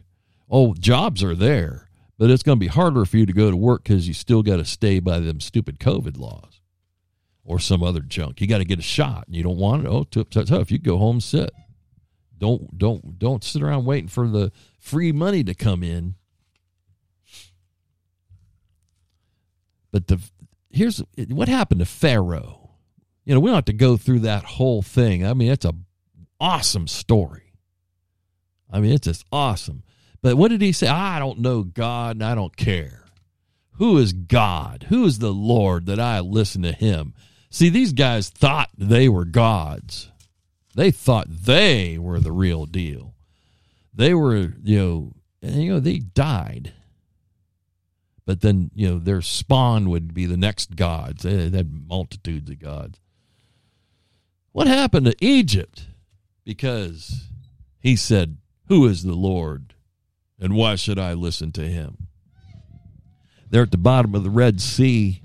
[0.49, 3.57] Oh, jobs are there, but it's going to be harder for you to go to
[3.57, 6.54] work because you still got to stay by them stupid COVID laws
[7.45, 8.41] or some other junk.
[8.41, 9.87] You got to get a shot, and you don't want it.
[9.87, 10.71] Oh, tough, tough, tough.
[10.71, 11.51] You go home, sit.
[12.37, 16.15] Don't don't don't sit around waiting for the free money to come in.
[19.91, 20.19] But the
[20.69, 22.71] here's what happened to Pharaoh.
[23.23, 25.25] You know, we don't have to go through that whole thing.
[25.25, 25.73] I mean, it's a
[26.39, 27.53] awesome story.
[28.71, 29.83] I mean, it's just awesome.
[30.21, 30.87] But what did he say?
[30.87, 33.05] I don't know God and I don't care.
[33.73, 34.87] Who is God?
[34.89, 37.13] Who is the Lord that I listen to him?
[37.55, 40.11] See, these guys thought they were gods.
[40.75, 43.15] They thought they were the real deal.
[43.93, 46.73] They were, you know, and, you know, they died.
[48.25, 51.23] But then, you know, their spawn would be the next gods.
[51.23, 52.99] They had multitudes of gods.
[54.51, 55.87] What happened to Egypt?
[56.43, 57.29] Because
[57.79, 58.35] he said,
[58.67, 59.75] Who is the Lord?
[60.41, 62.07] And why should I listen to him?
[63.49, 65.21] They're at the bottom of the Red Sea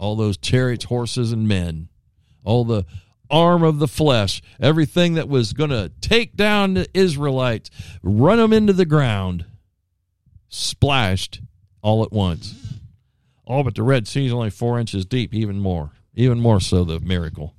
[0.00, 1.88] all those chariots, horses, and men,
[2.42, 2.86] all the
[3.30, 7.70] arm of the flesh, everything that was going to take down the Israelites,
[8.02, 9.44] run them into the ground,
[10.48, 11.42] splashed
[11.82, 12.78] all at once.
[13.44, 16.82] All but the Red Sea is only four inches deep, even more, even more so
[16.82, 17.54] the miracle.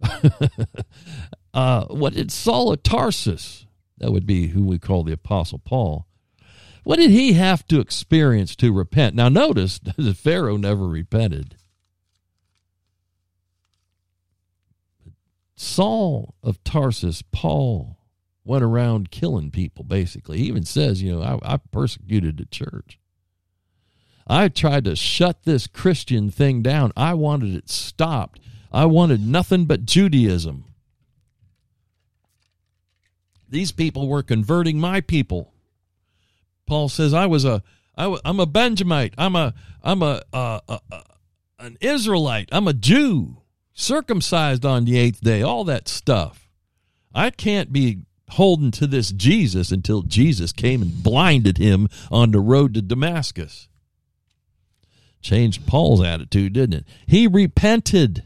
[1.54, 3.66] uh, what did Saul of Tarsus,
[3.98, 6.06] that would be who we call the Apostle Paul,
[6.84, 9.16] what did he have to experience to repent?
[9.16, 11.56] Now, notice that Pharaoh never repented.
[15.60, 17.98] Saul of Tarsus, Paul,
[18.46, 20.38] went around killing people, basically.
[20.38, 22.98] He even says, you know, I, I persecuted the church.
[24.26, 26.92] I tried to shut this Christian thing down.
[26.96, 28.40] I wanted it stopped.
[28.72, 30.64] I wanted nothing but Judaism.
[33.46, 35.52] These people were converting my people.
[36.66, 37.62] Paul says, "I was a,
[37.98, 39.12] I, I'm a Benjamite.
[39.18, 39.52] I'm a,
[39.82, 41.02] I'm a, uh, uh, uh,
[41.58, 42.48] an Israelite.
[42.50, 43.39] I'm a Jew."
[43.80, 46.48] Circumcised on the eighth day, all that stuff.
[47.14, 52.40] I can't be holding to this Jesus until Jesus came and blinded him on the
[52.40, 53.68] road to Damascus.
[55.20, 56.84] changed Paul's attitude, didn't it?
[57.06, 58.22] He repented.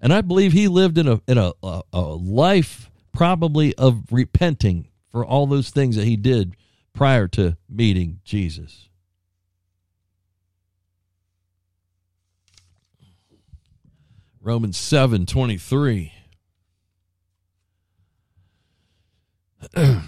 [0.00, 4.88] And I believe he lived in a in a, a, a life probably of repenting
[5.10, 6.54] for all those things that he did
[6.94, 8.89] prior to meeting Jesus.
[14.40, 16.12] Romans 7 23.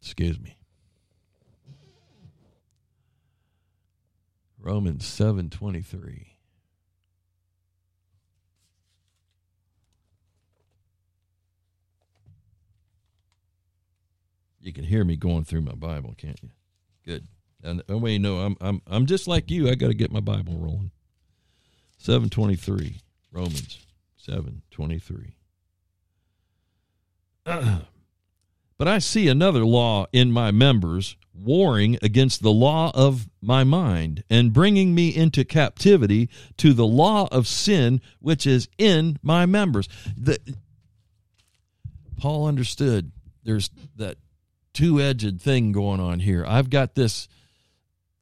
[0.00, 0.56] Excuse me.
[4.66, 6.26] Romans 7:23
[14.60, 16.48] You can hear me going through my Bible, can't you?
[17.04, 17.28] Good.
[17.62, 19.68] And that way know I'm I'm I'm just like you.
[19.68, 20.90] I got to get my Bible rolling.
[21.98, 22.98] 723
[23.36, 23.78] Romans
[24.16, 25.36] 723
[28.78, 34.24] But I see another law in my members, warring against the law of my mind,
[34.30, 39.86] and bringing me into captivity to the law of sin which is in my members.
[40.16, 40.38] The,
[42.18, 43.12] Paul understood
[43.44, 44.16] there's that
[44.72, 46.44] two edged thing going on here.
[46.46, 47.28] I've got this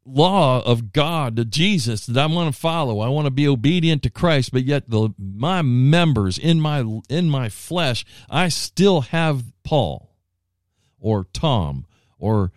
[0.05, 3.01] law of God to Jesus that I want to follow.
[3.01, 7.31] I want to be obedient to Christ, but yet the my members in my in
[7.31, 10.15] my flesh, I still have Paul
[11.01, 11.87] or Tom
[12.19, 12.53] or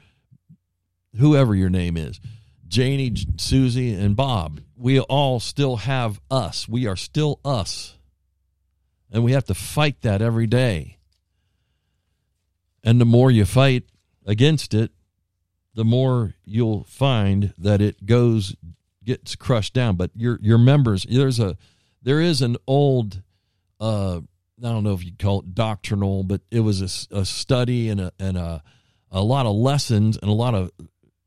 [1.18, 2.20] whoever your name is.
[2.68, 4.62] Janie, Susie, and Bob.
[4.76, 6.68] We all still have us.
[6.68, 7.98] We are still us.
[9.12, 10.98] And we have to fight that every day.
[12.84, 13.84] And the more you fight
[14.26, 14.91] against it,
[15.78, 18.56] the more you'll find that it goes
[19.06, 19.96] gets crushed down.
[19.96, 21.56] But your your members, there's a
[22.02, 23.22] there is an old
[23.80, 27.90] uh I don't know if you call it doctrinal, but it was a, a study
[27.90, 28.64] and a and a
[29.12, 30.72] a lot of lessons and a lot of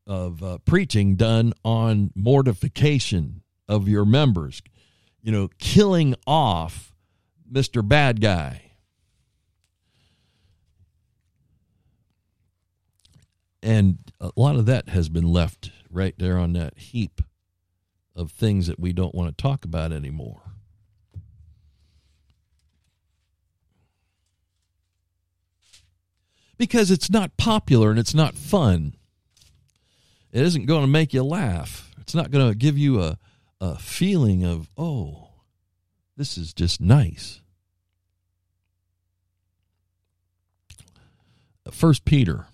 [0.05, 4.61] of uh, preaching done on mortification of your members.
[5.21, 6.93] You know, killing off
[7.49, 8.70] Mister Bad Guy.
[13.63, 17.21] And a lot of that has been left right there on that heap
[18.15, 20.51] of things that we don't want to talk about anymore.
[26.61, 28.93] because it's not popular and it's not fun.
[30.31, 31.91] It isn't going to make you laugh.
[31.99, 33.17] It's not going to give you a,
[33.59, 35.29] a feeling of, oh,
[36.15, 37.41] this is just nice.
[41.71, 42.45] First Peter.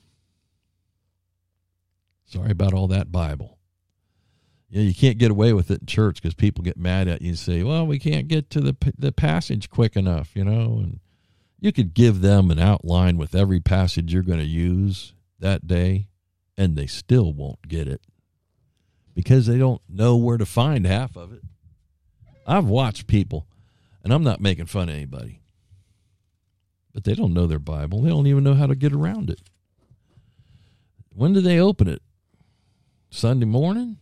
[2.27, 3.57] Sorry about all that Bible.
[4.69, 7.29] Yeah, you can't get away with it in church because people get mad at you
[7.29, 10.99] and say, "Well, we can't get to the the passage quick enough," you know, and
[11.59, 16.09] you could give them an outline with every passage you're going to use that day,
[16.57, 18.01] and they still won't get it
[19.15, 21.41] because they don't know where to find half of it.
[22.45, 23.47] I've watched people,
[24.03, 25.39] and I'm not making fun of anybody,
[26.93, 28.01] but they don't know their Bible.
[28.01, 29.39] They don't even know how to get around it.
[31.15, 32.01] When do they open it?
[33.09, 33.97] Sunday morning?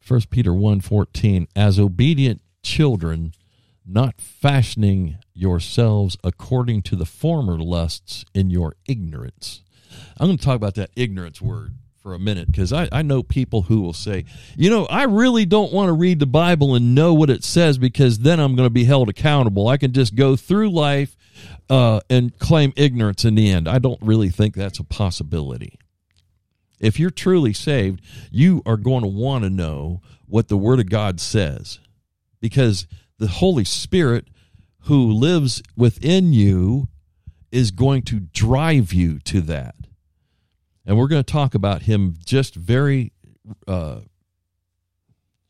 [0.00, 3.34] First Peter 1:14 as obedient children
[3.84, 9.62] not fashioning yourselves according to the former lusts in your ignorance.
[10.18, 13.22] I'm going to talk about that ignorance word for a minute because I, I know
[13.22, 14.24] people who will say,
[14.56, 17.76] you know, I really don't want to read the Bible and know what it says
[17.76, 19.68] because then I'm going to be held accountable.
[19.68, 21.17] I can just go through life
[21.70, 23.68] uh, and claim ignorance in the end.
[23.68, 25.78] I don't really think that's a possibility.
[26.80, 28.00] If you're truly saved,
[28.30, 31.80] you are going to want to know what the Word of God says
[32.40, 32.86] because
[33.18, 34.28] the Holy Spirit
[34.82, 36.88] who lives within you
[37.50, 39.74] is going to drive you to that.
[40.86, 43.12] And we're going to talk about him just very
[43.66, 44.00] uh,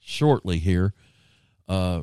[0.00, 0.94] shortly here
[1.68, 2.02] uh,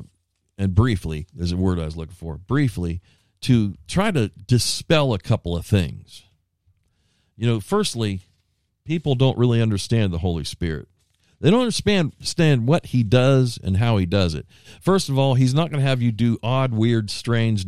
[0.56, 3.02] and briefly, is a word I was looking for, briefly,
[3.42, 6.24] to try to dispel a couple of things.
[7.36, 8.22] You know, firstly,
[8.84, 10.88] people don't really understand the Holy Spirit.
[11.40, 14.46] They don't understand, what he does and how he does it.
[14.80, 17.66] First of all, he's not going to have you do odd, weird, strange,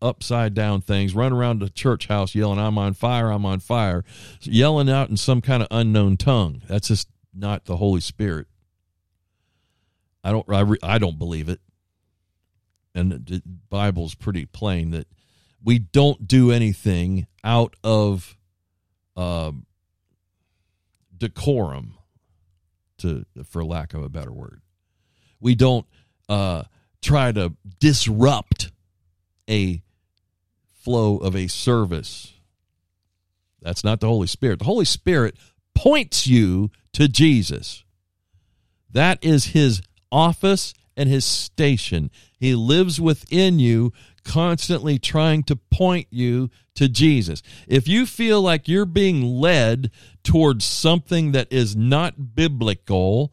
[0.00, 4.04] upside down things, run around the church house yelling, I'm on fire, I'm on fire,
[4.42, 6.62] yelling out in some kind of unknown tongue.
[6.68, 8.46] That's just not the Holy Spirit.
[10.22, 11.60] I don't, I, I don't believe it.
[12.94, 15.06] And the Bible's pretty plain that
[15.62, 18.36] we don't do anything out of
[19.16, 19.52] uh,
[21.16, 21.94] decorum,
[22.98, 24.60] to for lack of a better word.
[25.40, 25.86] We don't
[26.28, 26.64] uh,
[27.02, 28.70] try to disrupt
[29.48, 29.82] a
[30.82, 32.34] flow of a service
[33.62, 34.58] That's not the Holy Spirit.
[34.60, 35.36] The Holy Spirit
[35.74, 37.84] points you to Jesus.
[38.90, 42.10] That is his office and his station.
[42.38, 43.92] He lives within you,
[44.24, 47.42] constantly trying to point you to Jesus.
[47.66, 49.90] If you feel like you're being led
[50.22, 53.32] towards something that is not biblical,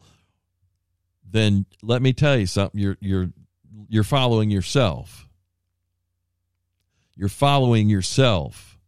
[1.24, 2.80] then let me tell you something.
[2.80, 3.30] You're you're
[3.88, 5.28] you're following yourself.
[7.16, 8.78] You're following yourself.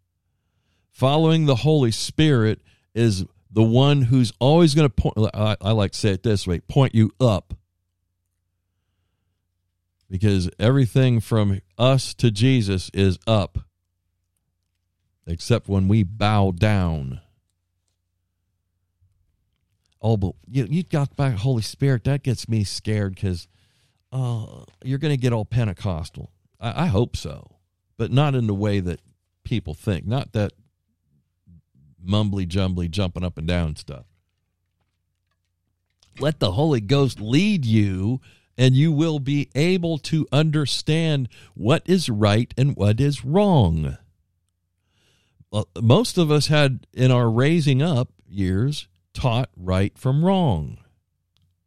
[0.91, 2.61] Following the Holy Spirit
[2.95, 5.35] is the one who's always going to point.
[5.35, 7.55] I, I like to say it this way: point you up
[10.11, 13.61] because everything from us to Jesus is up,
[15.27, 17.21] except when we bow down.
[20.03, 22.05] Oh, but you, you got back Holy Spirit.
[22.05, 23.47] That gets me scared because
[24.11, 26.33] uh, you're going to get all Pentecostal.
[26.59, 27.59] I, I hope so,
[27.97, 29.01] but not in the way that
[29.45, 30.07] people think.
[30.07, 30.53] Not that
[32.05, 34.07] mumbly jumbly jumping up and down stuff.
[36.19, 38.21] Let the Holy Ghost lead you
[38.61, 43.97] and you will be able to understand what is right and what is wrong.
[45.81, 50.77] Most of us had, in our raising up years, taught right from wrong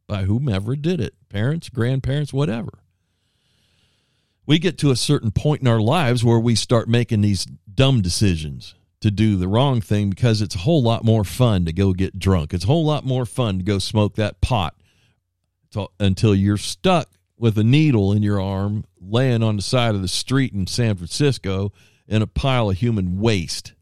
[0.05, 2.83] by whomever did it parents, grandparents, whatever.
[4.45, 8.03] We get to a certain point in our lives where we start making these dumb
[8.03, 11.91] decisions to do the wrong thing because it's a whole lot more fun to go
[11.93, 12.53] get drunk.
[12.53, 14.75] It's a whole lot more fun to go smoke that pot
[15.99, 20.07] until you're stuck with a needle in your arm laying on the side of the
[20.07, 21.71] street in San Francisco
[22.07, 23.73] in a pile of human waste.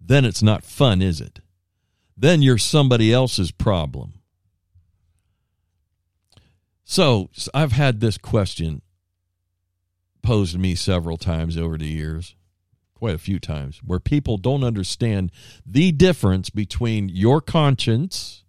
[0.00, 1.40] Then it's not fun, is it?
[2.16, 4.20] Then you're somebody else's problem.
[6.84, 8.82] So I've had this question
[10.22, 12.36] posed to me several times over the years,
[12.94, 15.32] quite a few times, where people don't understand
[15.66, 18.43] the difference between your conscience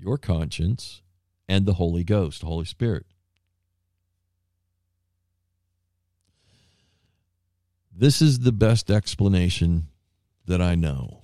[0.00, 1.02] your conscience,
[1.48, 3.06] and the Holy Ghost, Holy Spirit.
[7.94, 9.88] This is the best explanation
[10.46, 11.22] that I know.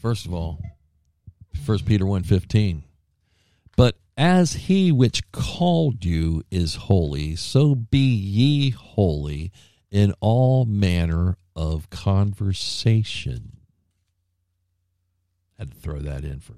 [0.00, 0.60] First of all,
[1.64, 2.84] 1 Peter 1:15.
[3.76, 9.52] But as he which called you is holy, so be ye holy
[9.90, 13.55] in all manner of conversation
[15.58, 16.54] had to throw that in for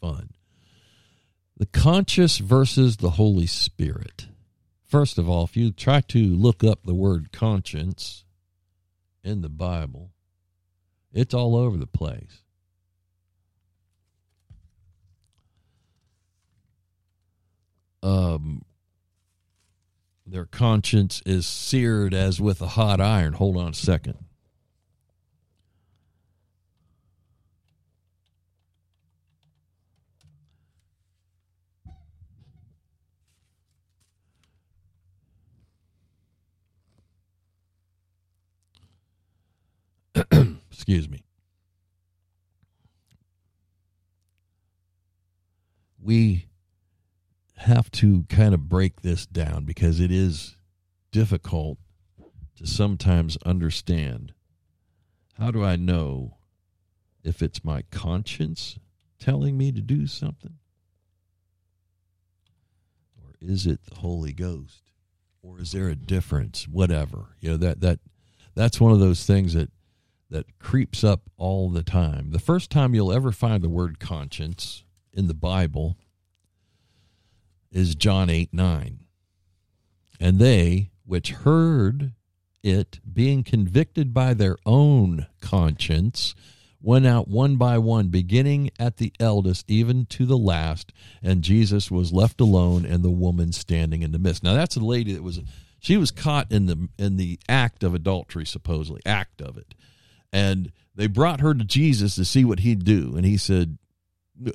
[0.00, 0.30] fun.
[1.56, 4.26] The conscious versus the Holy Spirit.
[4.84, 8.24] First of all, if you try to look up the word conscience
[9.24, 10.10] in the Bible,
[11.12, 12.42] it's all over the place.
[18.02, 18.62] Um,
[20.26, 23.32] their conscience is seared as with a hot iron.
[23.32, 24.18] Hold on a second.
[40.86, 41.24] Excuse me.
[46.00, 46.46] We
[47.56, 50.56] have to kind of break this down because it is
[51.10, 51.78] difficult
[52.58, 54.32] to sometimes understand.
[55.36, 56.36] How do I know
[57.24, 58.78] if it's my conscience
[59.18, 60.54] telling me to do something?
[63.20, 64.84] Or is it the Holy Ghost?
[65.42, 66.68] Or is there a difference?
[66.68, 67.34] Whatever.
[67.40, 67.98] You know, that that
[68.54, 69.72] that's one of those things that
[70.30, 72.30] that creeps up all the time.
[72.30, 75.96] The first time you'll ever find the word conscience in the Bible
[77.70, 79.00] is John 8 9.
[80.18, 82.12] And they which heard
[82.62, 86.34] it, being convicted by their own conscience,
[86.82, 91.90] went out one by one, beginning at the eldest, even to the last, and Jesus
[91.90, 94.42] was left alone, and the woman standing in the midst.
[94.42, 95.40] Now that's a lady that was
[95.78, 99.74] she was caught in the in the act of adultery, supposedly act of it,
[100.32, 103.14] and they brought her to Jesus to see what he'd do.
[103.16, 103.78] And he said,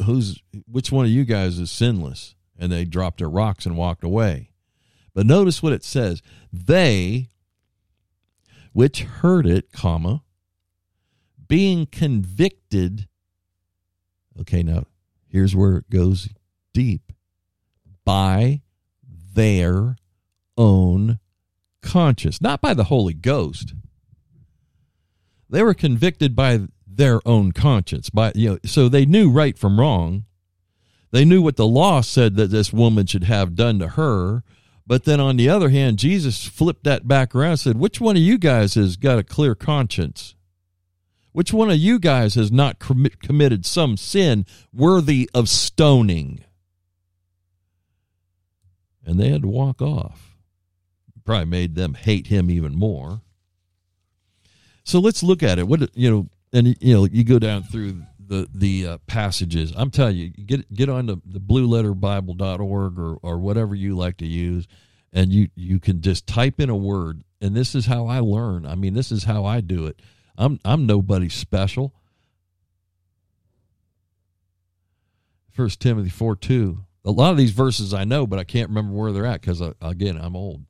[0.06, 2.36] Who's which one of you guys is sinless?
[2.58, 4.52] And they dropped their rocks and walked away.
[5.14, 6.22] But notice what it says.
[6.54, 7.30] They
[8.74, 10.24] which heard it, comma,
[11.48, 13.08] being convicted.
[14.40, 14.86] Okay, now
[15.28, 16.30] here's where it goes
[16.74, 17.12] deep.
[18.06, 18.62] By
[19.34, 19.98] their
[20.58, 21.20] own
[21.82, 23.74] conscience, not by the Holy Ghost
[25.52, 28.10] they were convicted by their own conscience.
[28.10, 30.26] By you know, so they knew right from wrong.
[31.12, 34.44] They knew what the law said that this woman should have done to her,
[34.88, 38.16] But then on the other hand, Jesus flipped that back around and said, Which one
[38.18, 40.36] of you guys has got a clear conscience?
[41.32, 46.44] Which one of you guys has not com- committed some sin worthy of stoning?
[49.06, 50.36] And they had to walk off.
[51.24, 53.22] Probably made them hate him even more.
[54.84, 55.68] So let's look at it.
[55.68, 59.74] What you know, and you know, you go down through the the uh, passages.
[59.76, 64.26] I'm telling you, get get on the, the blueletterbible.org or or whatever you like to
[64.26, 64.68] use,
[65.14, 67.24] and you you can just type in a word.
[67.42, 68.66] And this is how I learn.
[68.66, 70.02] I mean, this is how I do it.
[70.38, 71.94] I'm I'm nobody special.
[75.52, 76.86] First Timothy four two.
[77.04, 79.62] A lot of these verses I know, but I can't remember where they're at because
[79.62, 80.66] uh, again I'm old.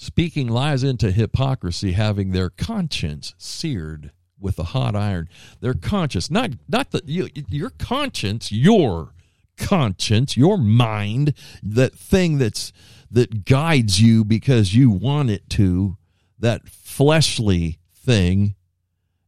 [0.00, 5.28] Speaking lies into hypocrisy, having their conscience seared with a hot iron.
[5.60, 9.12] Their conscience, not not the you, your conscience, your
[9.56, 11.34] conscience, your mind,
[11.64, 12.72] that thing that's
[13.10, 15.96] that guides you because you want it to,
[16.38, 18.54] that fleshly thing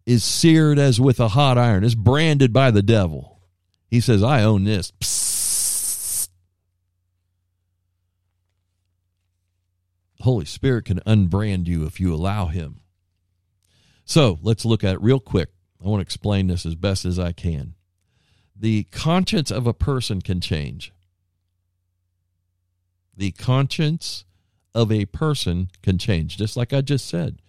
[0.07, 3.41] is seared as with a hot iron, is branded by the devil.
[3.89, 4.93] He says, I own this.
[5.01, 5.30] Psst.
[10.21, 12.81] Holy Spirit can unbrand you if you allow him.
[14.05, 15.51] So let's look at it real quick.
[15.83, 17.75] I want to explain this as best as I can.
[18.55, 20.93] The conscience of a person can change.
[23.17, 24.25] The conscience
[24.75, 27.41] of a person can change, just like I just said.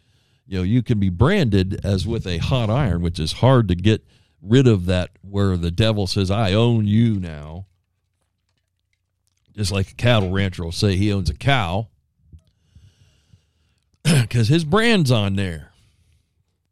[0.48, 3.76] You know, you can be branded as with a hot iron, which is hard to
[3.76, 4.06] get
[4.42, 7.68] rid of that where the devil says, I own you now.
[9.56, 11.90] Just like a cattle rancher will say he owns a cow
[14.22, 15.72] because his brand's on there.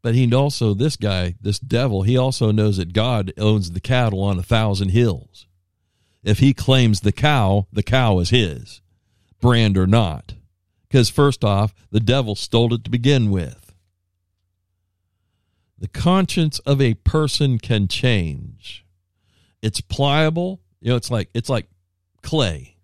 [0.02, 4.22] But he also, this guy, this devil, he also knows that God owns the cattle
[4.22, 5.46] on a thousand hills.
[6.22, 8.80] If he claims the cow, the cow is his,
[9.40, 10.34] brand or not.
[10.88, 13.72] Because first off, the devil stole it to begin with.
[15.78, 18.84] The conscience of a person can change.
[19.62, 20.60] It's pliable.
[20.80, 21.68] You know, it's like it's like
[22.22, 22.76] clay.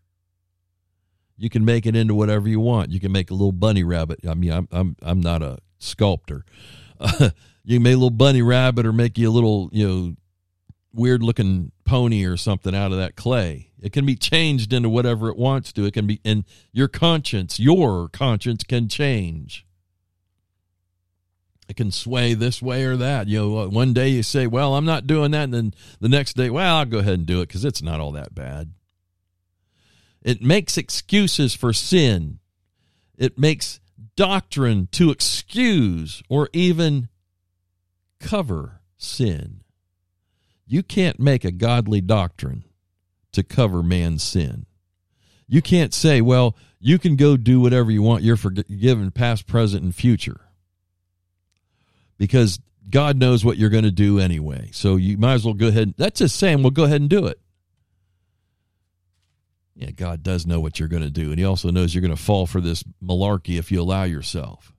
[1.38, 2.90] You can make it into whatever you want.
[2.90, 4.20] You can make a little bunny rabbit.
[4.26, 6.44] I mean, I'm I'm I'm not a sculptor.
[6.98, 7.30] Uh,
[7.64, 10.14] you can make a little bunny rabbit or make you a little, you know,
[10.92, 13.70] weird looking pony or something out of that clay.
[13.80, 15.84] It can be changed into whatever it wants to.
[15.84, 19.66] It can be, and your conscience, your conscience can change.
[21.68, 23.28] It can sway this way or that.
[23.28, 25.44] You know, one day you say, well, I'm not doing that.
[25.44, 28.00] And then the next day, well, I'll go ahead and do it because it's not
[28.00, 28.72] all that bad.
[30.26, 32.40] It makes excuses for sin.
[33.16, 33.78] It makes
[34.16, 37.08] doctrine to excuse or even
[38.18, 39.60] cover sin.
[40.66, 42.64] You can't make a godly doctrine
[43.30, 44.66] to cover man's sin.
[45.46, 48.24] You can't say, well, you can go do whatever you want.
[48.24, 50.40] You're forgiven past, present, and future.
[52.18, 52.58] Because
[52.90, 54.70] God knows what you're going to do anyway.
[54.72, 55.94] So you might as well go ahead.
[55.96, 57.38] That's just saying, well, go ahead and do it.
[59.76, 61.30] Yeah, God does know what you're going to do.
[61.30, 64.72] And He also knows you're going to fall for this malarkey if you allow yourself.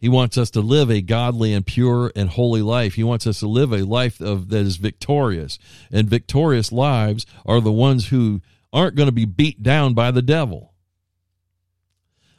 [0.00, 2.94] He wants us to live a godly and pure and holy life.
[2.94, 5.58] He wants us to live a life of that is victorious.
[5.90, 8.40] And victorious lives are the ones who
[8.72, 10.72] aren't going to be beat down by the devil.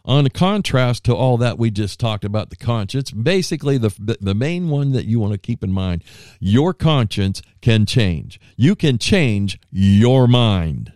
[0.06, 4.70] On contrast to all that we just talked about the conscience, basically the the main
[4.70, 6.04] one that you want to keep in mind,
[6.40, 8.40] your conscience can change.
[8.56, 10.94] You can change your mind.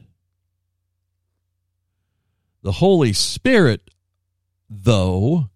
[2.64, 3.92] The Holy Spirit
[4.70, 5.50] though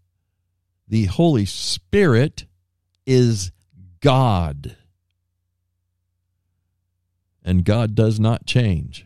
[0.88, 2.46] the Holy Spirit
[3.06, 3.52] is
[4.00, 4.78] God.
[7.44, 9.06] And God does not change.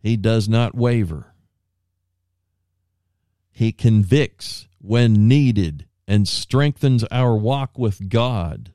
[0.00, 1.31] He does not waver.
[3.52, 8.72] He convicts when needed and strengthens our walk with God.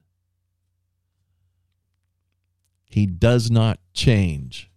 [2.86, 4.70] He does not change.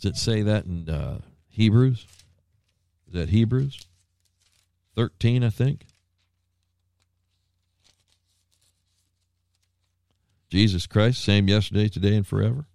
[0.00, 2.06] Does it say that in uh, Hebrews?
[3.08, 3.80] Is that Hebrews?
[4.94, 5.86] 13, I think.
[10.48, 12.66] Jesus Christ, same yesterday, today, and forever.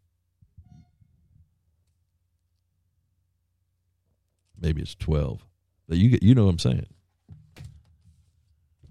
[4.60, 5.44] Maybe it's 12.
[5.98, 6.88] You, you know what I'm saying.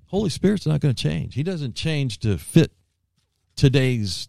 [0.07, 1.35] Holy Spirit's not going to change.
[1.35, 2.73] He doesn't change to fit
[3.57, 4.29] today's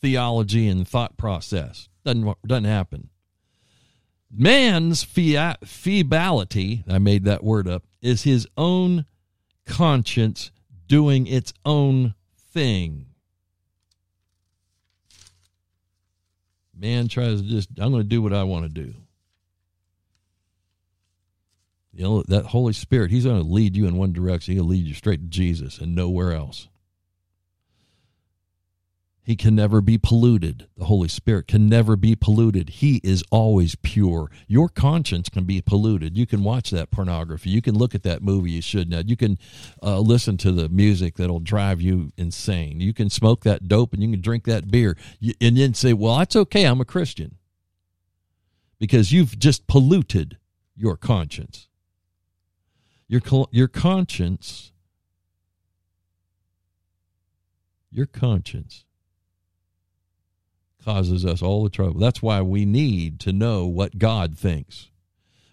[0.00, 1.88] theology and thought process.
[2.04, 3.08] Doesn't, doesn't happen.
[4.30, 9.04] Man's feebality, I made that word up, is his own
[9.66, 10.50] conscience
[10.86, 13.06] doing its own thing.
[16.74, 18.94] Man tries to just, I'm going to do what I want to do.
[21.92, 24.54] You know, that Holy Spirit, He's going to lead you in one direction.
[24.54, 26.68] He'll lead you straight to Jesus and nowhere else.
[29.24, 30.66] He can never be polluted.
[30.76, 32.70] The Holy Spirit can never be polluted.
[32.70, 34.28] He is always pure.
[34.48, 36.18] Your conscience can be polluted.
[36.18, 37.48] You can watch that pornography.
[37.50, 39.38] You can look at that movie you shouldn't You can
[39.80, 42.80] uh, listen to the music that'll drive you insane.
[42.80, 44.96] You can smoke that dope and you can drink that beer
[45.40, 46.64] and then say, well, that's okay.
[46.64, 47.36] I'm a Christian.
[48.80, 50.38] Because you've just polluted
[50.74, 51.68] your conscience.
[53.12, 54.72] Your, your conscience,
[57.90, 58.86] your conscience
[60.82, 62.00] causes us all the trouble.
[62.00, 64.88] That's why we need to know what God thinks.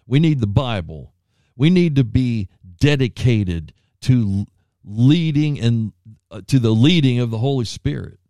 [0.06, 1.12] We need the Bible.
[1.54, 2.48] We need to be
[2.78, 4.46] dedicated to
[4.82, 5.92] leading and
[6.30, 8.20] uh, to the leading of the Holy Spirit.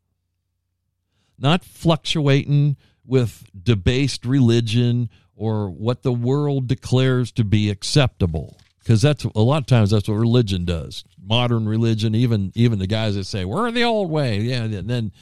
[1.38, 2.76] Not fluctuating
[3.06, 9.58] with debased religion or what the world declares to be acceptable because that's a lot
[9.58, 13.70] of times that's what religion does modern religion even even the guys that say we're
[13.70, 15.12] the old way yeah and then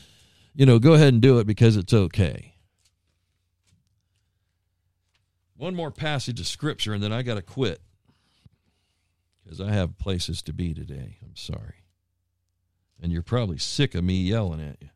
[0.59, 2.57] you know, go ahead and do it because it's okay.
[5.57, 7.81] One more passage of scripture, and then I got to quit
[9.45, 11.19] because I have places to be today.
[11.25, 11.85] I'm sorry.
[13.01, 14.89] And you're probably sick of me yelling at you.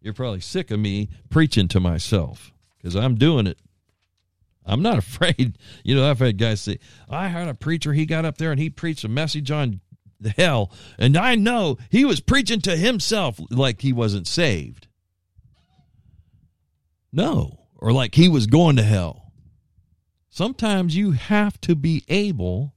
[0.00, 3.58] You're probably sick of me preaching to myself because I'm doing it.
[4.68, 5.58] I'm not afraid.
[5.82, 8.60] You know, I've had guys say, I had a preacher, he got up there and
[8.60, 9.80] he preached a message on
[10.36, 14.88] hell, and I know he was preaching to himself like he wasn't saved.
[17.12, 19.32] No, or like he was going to hell.
[20.28, 22.74] Sometimes you have to be able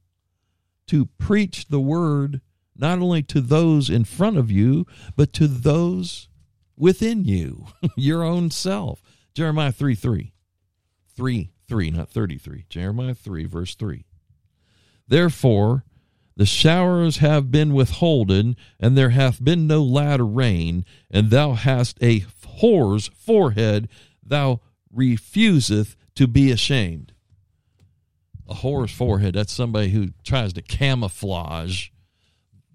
[0.86, 2.40] to preach the word
[2.76, 4.86] not only to those in front of you,
[5.16, 6.28] but to those
[6.76, 7.66] within you,
[7.96, 9.02] your own self.
[9.34, 10.32] Jeremiah 3 3.
[11.14, 12.66] 3 3, not 33.
[12.68, 14.04] Jeremiah 3, verse 3.
[15.08, 15.84] Therefore,
[16.36, 21.96] the showers have been withholden, and there hath been no latter rain, and thou hast
[22.02, 22.26] a
[22.60, 23.88] whore's forehead
[24.22, 24.60] thou
[24.92, 27.14] refuseth to be ashamed.
[28.46, 31.88] A whore's forehead, that's somebody who tries to camouflage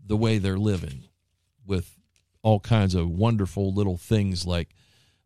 [0.04, 1.04] the way they're living
[1.68, 2.00] with
[2.42, 4.70] all kinds of wonderful little things like,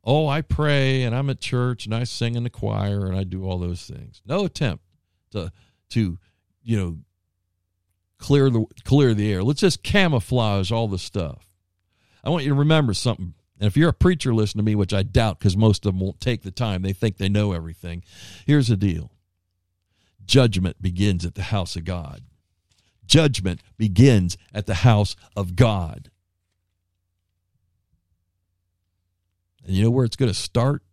[0.04, 3.24] oh, I pray and I'm at church and I sing in the choir and I
[3.24, 4.22] do all those things.
[4.26, 4.84] No attempt
[5.32, 5.52] to
[5.90, 6.18] to,
[6.64, 6.98] you know,
[8.18, 9.44] clear the clear the air.
[9.44, 11.46] Let's just camouflage all the stuff.
[12.24, 14.92] I want you to remember something and if you're a preacher, listen to me, which
[14.92, 16.82] I doubt because most of them won't take the time.
[16.82, 18.04] They think they know everything.
[18.48, 19.12] Here's the deal
[20.26, 22.24] judgment begins at the house of God.
[23.06, 26.10] Judgment begins at the house of God.
[29.72, 30.84] And you know where it's going to start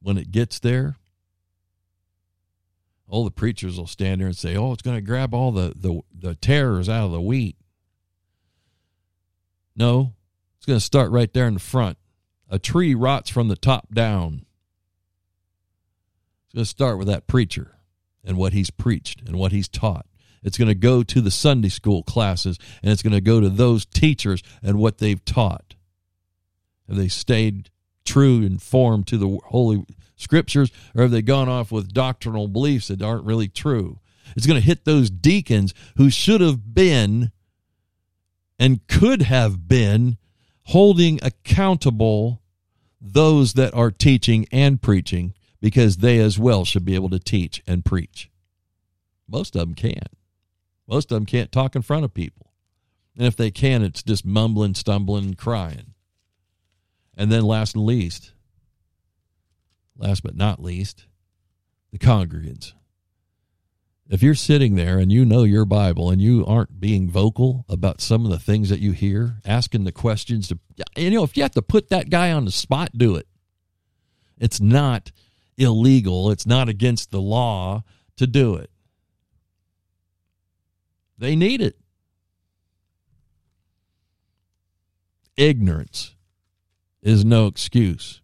[0.00, 0.96] when it gets there?
[3.06, 5.74] All the preachers will stand there and say, "Oh, it's going to grab all the
[5.76, 7.58] the, the terrors out of the wheat."
[9.76, 10.14] No,
[10.56, 11.98] it's going to start right there in the front.
[12.48, 14.46] A tree rots from the top down.
[16.46, 17.76] It's going to start with that preacher
[18.24, 20.06] and what he's preached and what he's taught.
[20.42, 23.50] It's going to go to the Sunday school classes and it's going to go to
[23.50, 25.74] those teachers and what they've taught.
[26.88, 27.68] Have they stayed
[28.04, 29.84] true and formed to the Holy
[30.16, 33.98] Scriptures or have they gone off with doctrinal beliefs that aren't really true?
[34.36, 37.32] It's going to hit those deacons who should have been
[38.58, 40.16] and could have been
[40.66, 42.42] holding accountable
[43.00, 47.62] those that are teaching and preaching because they as well should be able to teach
[47.66, 48.30] and preach.
[49.28, 50.16] Most of them can't.
[50.86, 52.52] Most of them can't talk in front of people.
[53.16, 55.91] And if they can, it's just mumbling, stumbling, crying.
[57.16, 58.32] And then, last and least,
[59.96, 61.06] last but not least,
[61.90, 62.72] the congregants
[64.12, 68.02] if you're sitting there and you know your Bible and you aren't being vocal about
[68.02, 70.58] some of the things that you hear, asking the questions to,
[70.96, 73.26] you know, if you have to put that guy on the spot, do it.
[74.38, 75.12] It's not
[75.56, 77.84] illegal, it's not against the law
[78.16, 78.70] to do it.
[81.16, 81.78] They need it.
[85.38, 86.14] Ignorance
[87.02, 88.20] is no excuse.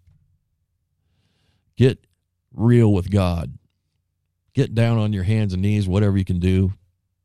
[1.77, 2.07] Get
[2.53, 3.59] real with God
[4.59, 6.73] get down on your hands and knees, whatever you can do.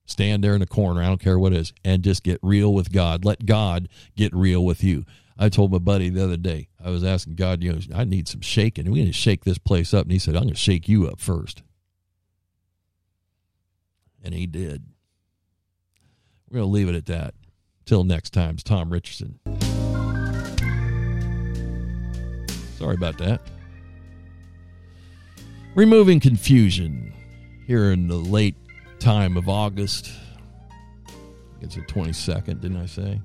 [0.06, 2.72] Stand there in the corner, I don't care what it is, and just get real
[2.72, 3.26] with God.
[3.26, 5.04] Let God get real with you.
[5.36, 8.28] I told my buddy the other day, I was asking God, you know, I need
[8.28, 8.92] some shaking.
[8.92, 10.04] We need to shake this place up.
[10.04, 11.64] And he said, I'm going to shake you up first.
[14.24, 14.84] And he did.
[16.50, 17.34] We're going to leave it at that.
[17.86, 19.40] Till next time, Tom Richardson.
[22.84, 23.40] Sorry about that.
[25.74, 27.14] Removing confusion
[27.66, 28.58] here in the late
[29.00, 30.12] time of August.
[31.62, 33.22] It's the 22nd, didn't I say?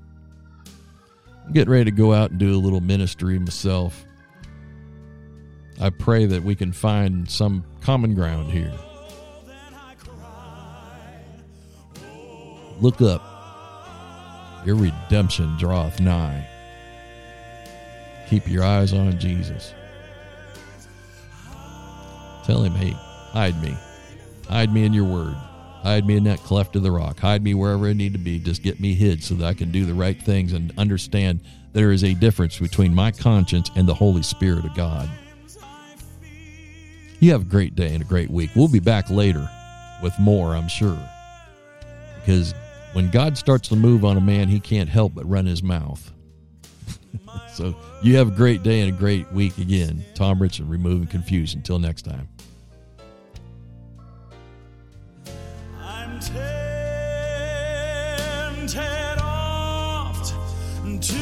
[1.45, 4.05] I'm getting ready to go out and do a little ministry myself.
[5.81, 8.71] I pray that we can find some common ground here.
[12.79, 14.63] Look up.
[14.65, 16.47] Your redemption draweth nigh.
[18.29, 19.73] Keep your eyes on Jesus.
[22.45, 22.91] Tell him, hey,
[23.31, 23.75] hide me.
[24.47, 25.33] Hide me in your word.
[25.81, 27.19] Hide me in that cleft of the rock.
[27.19, 28.37] Hide me wherever I need to be.
[28.37, 31.41] Just get me hid so that I can do the right things and understand
[31.73, 35.09] there is a difference between my conscience and the Holy Spirit of God.
[37.19, 38.51] You have a great day and a great week.
[38.55, 39.49] We'll be back later
[40.03, 40.99] with more, I'm sure.
[42.19, 42.53] Because
[42.93, 46.11] when God starts to move on a man, he can't help but run his mouth.
[47.53, 50.03] so you have a great day and a great week again.
[50.15, 51.59] Tom Richard, removing confusion.
[51.59, 52.27] Until next time.
[55.77, 56.39] I'm tempted
[59.21, 60.33] oft
[61.01, 61.18] to